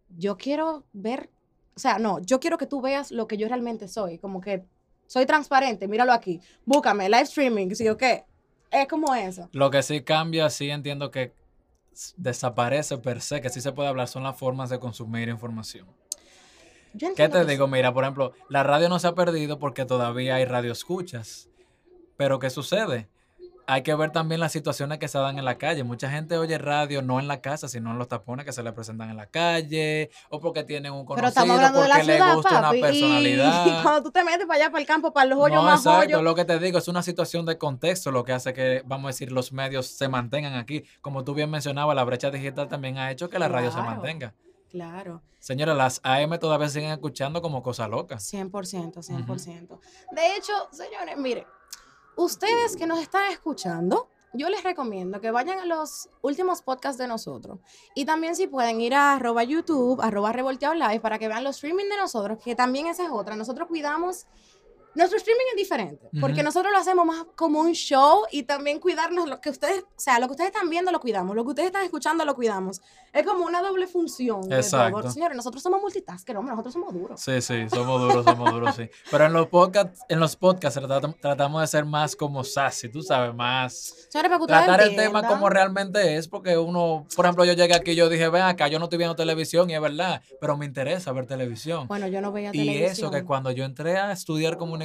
yo 0.10 0.38
quiero 0.38 0.86
ver, 0.92 1.30
o 1.76 1.80
sea, 1.80 2.00
no, 2.00 2.20
yo 2.20 2.40
quiero 2.40 2.58
que 2.58 2.66
tú 2.66 2.82
veas 2.82 3.12
lo 3.12 3.28
que 3.28 3.38
yo 3.38 3.48
realmente 3.48 3.88
soy, 3.88 4.18
como 4.18 4.42
que 4.42 4.66
soy 5.06 5.28
transparente, 5.28 5.88
míralo 5.88 6.14
aquí, 6.14 6.42
búscame, 6.66 7.10
live 7.10 7.22
streaming, 7.22 7.70
¿sí 7.76 7.88
o 7.90 7.96
qué? 7.96 8.26
Es 8.72 8.88
como 8.88 9.14
eso. 9.14 9.50
Lo 9.52 9.70
que 9.70 9.84
sí 9.84 10.02
cambia, 10.02 10.50
sí 10.50 10.72
entiendo 10.72 11.12
que 11.12 11.43
desaparece 12.18 12.98
per 12.98 13.22
se, 13.22 13.42
que 13.42 13.50
sí 13.50 13.62
se 13.62 13.72
puede 13.72 13.90
hablar, 13.90 14.08
son 14.08 14.24
las 14.24 14.38
formas 14.38 14.70
de 14.70 14.80
consumir 14.80 15.30
información. 15.30 15.88
¿Qué 17.16 17.30
te 17.30 17.46
digo? 17.46 17.68
Mira, 17.68 17.94
por 17.94 18.04
ejemplo, 18.04 18.34
la 18.50 18.64
radio 18.64 18.88
no 18.88 19.00
se 19.00 19.08
ha 19.08 19.16
perdido 19.16 19.58
porque 19.58 19.86
todavía 19.86 20.36
hay 20.36 20.46
radio 20.46 20.72
escuchas. 20.72 21.50
Pero 22.18 22.38
¿qué 22.38 22.50
sucede? 22.50 23.10
Hay 23.66 23.82
que 23.82 23.96
ver 23.96 24.12
también 24.12 24.42
las 24.42 24.52
situaciones 24.52 24.98
que 25.00 25.08
se 25.08 25.18
dan 25.18 25.40
en 25.40 25.46
la 25.46 25.58
calle. 25.58 25.84
Mucha 25.86 26.10
gente 26.10 26.38
oye 26.38 26.58
radio 26.58 27.02
no 27.02 27.20
en 27.22 27.30
la 27.30 27.40
casa, 27.40 27.70
sino 27.70 27.92
en 27.92 27.98
los 27.98 28.10
tapones 28.10 28.46
que 28.46 28.52
se 28.52 28.62
le 28.62 28.74
presentan 28.74 29.10
en 29.10 29.16
la 29.16 29.28
calle, 29.28 30.10
o 30.30 30.42
porque 30.42 30.66
tienen 30.66 30.92
un 30.92 31.06
conocido, 31.06 31.30
estamos 31.30 31.56
hablando 31.56 31.82
de 31.82 31.88
la 31.88 31.96
porque 31.96 32.08
le 32.08 32.14
ciudad, 32.16 32.36
gusta 32.36 32.50
papi. 32.50 32.60
una 32.60 32.76
y- 32.76 32.78
Y, 32.78 32.82
personalidad. 32.82 33.82
cuando 33.84 34.04
tú 34.04 34.12
te 34.12 34.24
metes 34.26 34.46
para 34.46 34.56
allá, 34.64 34.70
para 34.70 34.82
el 34.82 34.88
campo, 34.88 35.14
para 35.14 35.30
los 35.30 35.40
hoyos 35.40 35.56
No, 35.56 35.64
más 35.64 35.80
exacto, 35.80 36.00
hoyos. 36.08 36.24
lo 36.24 36.36
que 36.36 36.44
te 36.44 36.60
digo 36.60 36.78
es 36.78 36.88
una 36.90 37.02
situación 37.04 37.46
de 37.46 37.58
contexto 37.58 38.12
lo 38.12 38.26
que 38.26 38.34
hace 38.34 38.54
que, 38.54 38.84
vamos 38.86 39.06
a 39.06 39.08
decir, 39.10 39.32
los 39.32 39.54
medios 39.54 39.88
se 39.88 40.10
mantengan 40.10 40.56
aquí. 40.56 40.84
Como 41.00 41.24
tú 41.24 41.34
bien 41.34 41.50
mencionabas, 41.50 41.96
la 41.96 42.04
brecha 42.04 42.32
digital 42.32 42.68
también 42.68 42.98
ha 42.98 43.12
hecho 43.12 43.30
que 43.30 43.40
la 43.40 43.48
radio 43.48 43.72
se 43.72 43.82
mantenga. 43.82 44.34
Claro, 44.70 45.22
Señora, 45.40 45.74
las 45.76 46.00
AM 46.04 46.40
todavía 46.40 46.68
siguen 46.68 46.90
escuchando 46.92 47.42
como 47.42 47.62
cosa 47.62 47.88
loca. 47.88 48.16
100%, 48.18 49.04
100%. 49.04 49.80
De 50.12 50.36
hecho, 50.36 50.52
señores, 50.72 51.16
mire, 51.18 51.46
ustedes 52.16 52.76
que 52.76 52.88
nos 52.88 53.00
están 53.00 53.32
escuchando, 53.32 54.10
yo 54.34 54.50
les 54.50 54.64
recomiendo 54.64 55.22
que 55.22 55.32
vayan 55.32 55.60
a 55.60 55.66
los 55.66 56.10
últimos 56.22 56.62
podcasts 56.62 56.98
de 56.98 57.08
nosotros. 57.08 57.60
Y 57.94 58.06
también 58.06 58.36
si 58.36 58.48
pueden 58.48 58.82
ir 58.82 58.96
a 58.96 59.14
arroba 59.14 59.44
YouTube, 59.44 60.02
arroba 60.02 60.32
revolteado 60.32 60.74
live, 60.74 61.00
para 61.00 61.20
que 61.20 61.28
vean 61.28 61.44
los 61.44 61.58
streaming 61.58 61.90
de 61.90 61.98
nosotros, 61.98 62.40
que 62.44 62.56
también 62.56 62.88
esa 62.88 63.04
es 63.04 63.12
otra. 63.12 63.36
Nosotros 63.36 63.68
cuidamos... 63.68 64.26
Nuestro 64.96 65.18
streaming 65.18 65.46
es 65.52 65.58
diferente, 65.58 66.10
porque 66.22 66.44
nosotros 66.44 66.72
lo 66.72 66.78
hacemos 66.78 67.06
más 67.06 67.26
como 67.36 67.60
un 67.62 67.74
show 67.74 68.24
y 68.32 68.44
también 68.44 68.80
cuidarnos 68.80 69.28
lo 69.28 69.42
que 69.42 69.50
ustedes, 69.50 69.82
o 69.84 69.88
sea, 70.00 70.20
lo 70.20 70.28
que 70.28 70.32
ustedes 70.34 70.52
están 70.54 70.70
viendo 70.70 70.92
lo 70.92 71.00
cuidamos, 71.00 71.36
lo 71.36 71.44
que 71.44 71.50
ustedes 71.50 71.68
están 71.68 71.84
escuchando 71.84 72.24
lo 72.26 72.36
cuidamos. 72.36 72.82
Es 73.12 73.26
como 73.26 73.46
una 73.46 73.62
doble 73.62 73.86
función. 73.88 74.52
Exacto. 74.52 75.10
Señores, 75.12 75.36
nosotros 75.38 75.62
somos 75.62 75.80
multitasker, 75.82 76.36
hombre, 76.38 76.52
nosotros 76.52 76.74
somos 76.74 76.94
duros. 76.94 77.20
Sí, 77.22 77.42
sí, 77.42 77.68
somos 77.70 78.02
duros, 78.02 78.26
somos 78.26 78.52
duros, 78.52 78.76
sí. 78.76 78.90
Pero 79.12 79.26
en 79.26 79.34
los 79.34 79.48
podcasts, 79.48 80.02
en 80.10 80.20
los 80.20 80.36
podcasts 80.36 80.80
tratam- 80.80 81.16
tratamos 81.20 81.62
de 81.62 81.68
ser 81.68 81.86
más 81.86 82.16
como 82.16 82.44
sassy, 82.44 82.90
tú 82.90 83.02
sabes, 83.04 83.34
más 83.36 83.74
Señores, 84.10 84.30
para 84.30 84.38
que 84.38 84.42
ustedes 84.44 84.64
tratar 84.66 84.82
el 84.88 84.96
tema 84.96 85.28
como 85.28 85.50
realmente 85.50 86.16
es, 86.18 86.28
porque 86.28 86.58
uno, 86.58 87.06
por 87.16 87.26
ejemplo, 87.26 87.46
yo 87.46 87.54
llegué 87.54 87.74
aquí 87.76 87.92
y 87.92 87.96
yo 87.96 88.10
dije, 88.10 88.30
ven 88.30 88.44
acá, 88.44 88.68
yo 88.68 88.80
no 88.80 88.86
estoy 88.86 88.98
viendo 88.98 89.16
televisión 89.16 89.70
y 89.70 89.76
es 89.76 89.82
verdad, 89.82 90.22
pero 90.42 90.58
me 90.58 90.66
interesa 90.66 91.12
ver 91.12 91.26
televisión. 91.28 91.88
Bueno, 91.88 92.08
yo 92.08 92.20
no 92.22 92.32
veía 92.32 92.50
Y 92.50 92.58
televisión. 92.66 92.92
eso 92.92 93.12
que 93.12 93.24
cuando 93.24 93.52
yo 93.52 93.64
entré 93.64 93.98
a 93.98 94.12
estudiar 94.12 94.58
comunicación, 94.58 94.83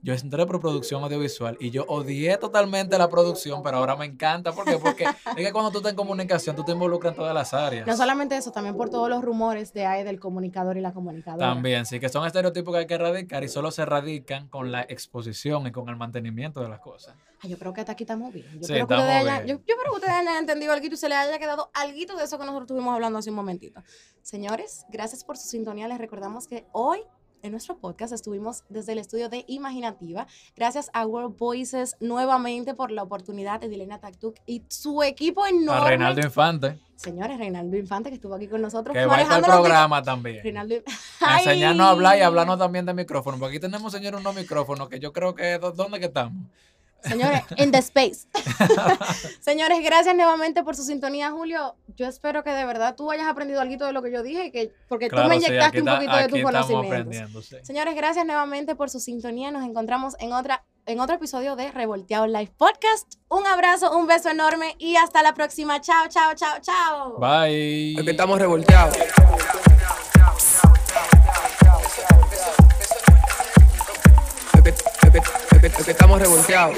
yo 0.00 0.14
entré 0.14 0.46
por 0.46 0.60
producción 0.60 1.02
audiovisual 1.02 1.56
y 1.58 1.70
yo 1.70 1.84
odié 1.88 2.36
totalmente 2.36 2.96
la 2.98 3.08
producción, 3.08 3.62
pero 3.64 3.78
ahora 3.78 3.96
me 3.96 4.06
encanta. 4.06 4.52
¿Por 4.52 4.64
qué? 4.64 4.78
Porque 4.78 5.04
es 5.04 5.46
que 5.46 5.52
cuando 5.52 5.72
tú 5.72 5.78
estás 5.78 5.90
en 5.90 5.96
comunicación, 5.96 6.54
tú 6.54 6.62
te 6.62 6.72
involucras 6.72 7.12
en 7.12 7.16
todas 7.16 7.34
las 7.34 7.52
áreas. 7.52 7.86
No 7.86 7.96
solamente 7.96 8.36
eso, 8.36 8.52
también 8.52 8.76
por 8.76 8.90
todos 8.90 9.08
los 9.08 9.24
rumores 9.24 9.72
de 9.72 9.86
ahí 9.86 10.04
del 10.04 10.20
comunicador 10.20 10.76
y 10.76 10.80
la 10.80 10.92
comunicadora. 10.92 11.48
También, 11.48 11.84
sí, 11.84 11.98
que 11.98 12.08
son 12.08 12.24
estereotipos 12.24 12.72
que 12.72 12.78
hay 12.80 12.86
que 12.86 12.94
erradicar 12.94 13.42
y 13.42 13.48
solo 13.48 13.72
se 13.72 13.82
erradican 13.82 14.48
con 14.48 14.70
la 14.70 14.82
exposición 14.82 15.66
y 15.66 15.72
con 15.72 15.88
el 15.88 15.96
mantenimiento 15.96 16.60
de 16.60 16.68
las 16.68 16.78
cosas. 16.78 17.16
Ay, 17.40 17.50
yo 17.50 17.58
creo 17.58 17.72
que 17.72 17.80
hasta 17.80 17.92
aquí 17.92 18.04
estamos 18.04 18.32
bien. 18.32 18.46
Yo, 18.54 18.66
Sí, 18.66 18.74
espero, 18.74 18.86
que 18.86 18.94
hayan, 18.94 19.46
yo, 19.46 19.56
yo 19.56 19.74
espero 19.74 19.90
que 19.90 19.96
ustedes 19.96 20.14
hayan 20.14 20.36
entendido 20.36 20.72
algo 20.72 20.86
y 20.86 20.96
se 20.96 21.08
les 21.08 21.18
haya 21.18 21.38
quedado 21.38 21.70
algo 21.74 22.16
de 22.16 22.24
eso 22.24 22.38
que 22.38 22.44
nosotros 22.44 22.62
estuvimos 22.62 22.94
hablando 22.94 23.18
hace 23.18 23.30
un 23.30 23.36
momentito. 23.36 23.82
Señores, 24.22 24.84
gracias 24.90 25.24
por 25.24 25.36
su 25.36 25.48
sintonía. 25.48 25.88
Les 25.88 25.98
recordamos 25.98 26.46
que 26.46 26.66
hoy 26.72 27.00
en 27.42 27.52
nuestro 27.52 27.78
podcast 27.78 28.12
estuvimos 28.12 28.64
desde 28.68 28.92
el 28.92 28.98
estudio 28.98 29.28
de 29.28 29.44
Imaginativa. 29.48 30.26
Gracias 30.56 30.90
a 30.92 31.06
World 31.06 31.36
Voices 31.36 31.96
nuevamente 32.00 32.74
por 32.74 32.90
la 32.90 33.02
oportunidad 33.02 33.60
de 33.60 33.68
Dilena 33.68 33.98
Taktuk 34.00 34.36
y 34.46 34.62
su 34.68 35.02
equipo 35.02 35.46
enorme. 35.46 35.80
A 35.86 35.88
Reinaldo 35.88 36.20
Infante, 36.22 36.78
Señores, 36.96 37.38
Reinaldo 37.38 37.76
Infante 37.76 38.08
que 38.10 38.16
estuvo 38.16 38.34
aquí 38.34 38.48
con 38.48 38.60
nosotros. 38.60 38.92
que 38.92 39.06
va 39.06 39.16
al 39.16 39.42
programa 39.42 40.02
también. 40.02 40.42
Reinaldo 40.42 40.74
A 41.20 41.38
enseñarnos 41.38 41.86
a 41.86 41.90
hablar 41.90 42.18
y 42.18 42.22
hablarnos 42.22 42.58
también 42.58 42.86
de 42.86 42.94
micrófono. 42.94 43.38
Porque 43.38 43.56
aquí 43.56 43.60
tenemos, 43.60 43.92
señores, 43.92 44.20
unos 44.20 44.34
micrófonos 44.34 44.88
que 44.88 44.98
yo 44.98 45.12
creo 45.12 45.34
que, 45.34 45.58
¿dó- 45.60 45.72
¿dónde 45.72 46.00
que 46.00 46.06
estamos? 46.06 46.44
Señores, 47.02 47.42
in 47.56 47.70
the 47.70 47.78
space. 47.78 48.26
Señores, 49.40 49.78
gracias 49.82 50.14
nuevamente 50.16 50.64
por 50.64 50.76
su 50.76 50.82
sintonía, 50.82 51.30
Julio. 51.30 51.76
Yo 51.96 52.06
espero 52.06 52.42
que 52.42 52.50
de 52.50 52.64
verdad 52.64 52.96
tú 52.96 53.10
hayas 53.10 53.28
aprendido 53.28 53.60
algo 53.60 53.86
de 53.86 53.92
lo 53.92 54.02
que 54.02 54.10
yo 54.12 54.22
dije, 54.22 54.50
que, 54.50 54.72
porque 54.88 55.08
tú 55.08 55.16
me 55.16 55.38
sí, 55.38 55.46
inyectaste 55.46 55.78
aquí 55.78 55.78
un 55.78 55.86
poquito 55.86 56.16
de 56.16 56.22
aquí 56.22 56.32
tus 56.32 56.42
conocimientos. 56.42 57.46
sí. 57.46 57.56
Señores, 57.62 57.94
gracias 57.94 58.26
nuevamente 58.26 58.74
por 58.74 58.90
su 58.90 59.00
sintonía. 59.00 59.50
Nos 59.50 59.64
encontramos 59.64 60.16
en 60.18 60.32
otra 60.32 60.64
en 60.86 61.00
otro 61.00 61.16
episodio 61.16 61.54
de 61.54 61.70
Revolteado 61.70 62.26
Live 62.26 62.52
Podcast. 62.56 63.16
Un 63.28 63.46
abrazo, 63.46 63.96
un 63.96 64.06
beso 64.06 64.30
enorme 64.30 64.74
y 64.78 64.96
hasta 64.96 65.22
la 65.22 65.34
próxima. 65.34 65.80
Chao, 65.82 66.08
chao, 66.08 66.32
chao, 66.34 66.58
chao. 66.62 67.18
Bye. 67.18 67.94
Que 68.02 68.10
estamos 68.10 68.38
revolteados. 68.38 68.96
estamos 75.90 76.20
revolteados. 76.20 76.76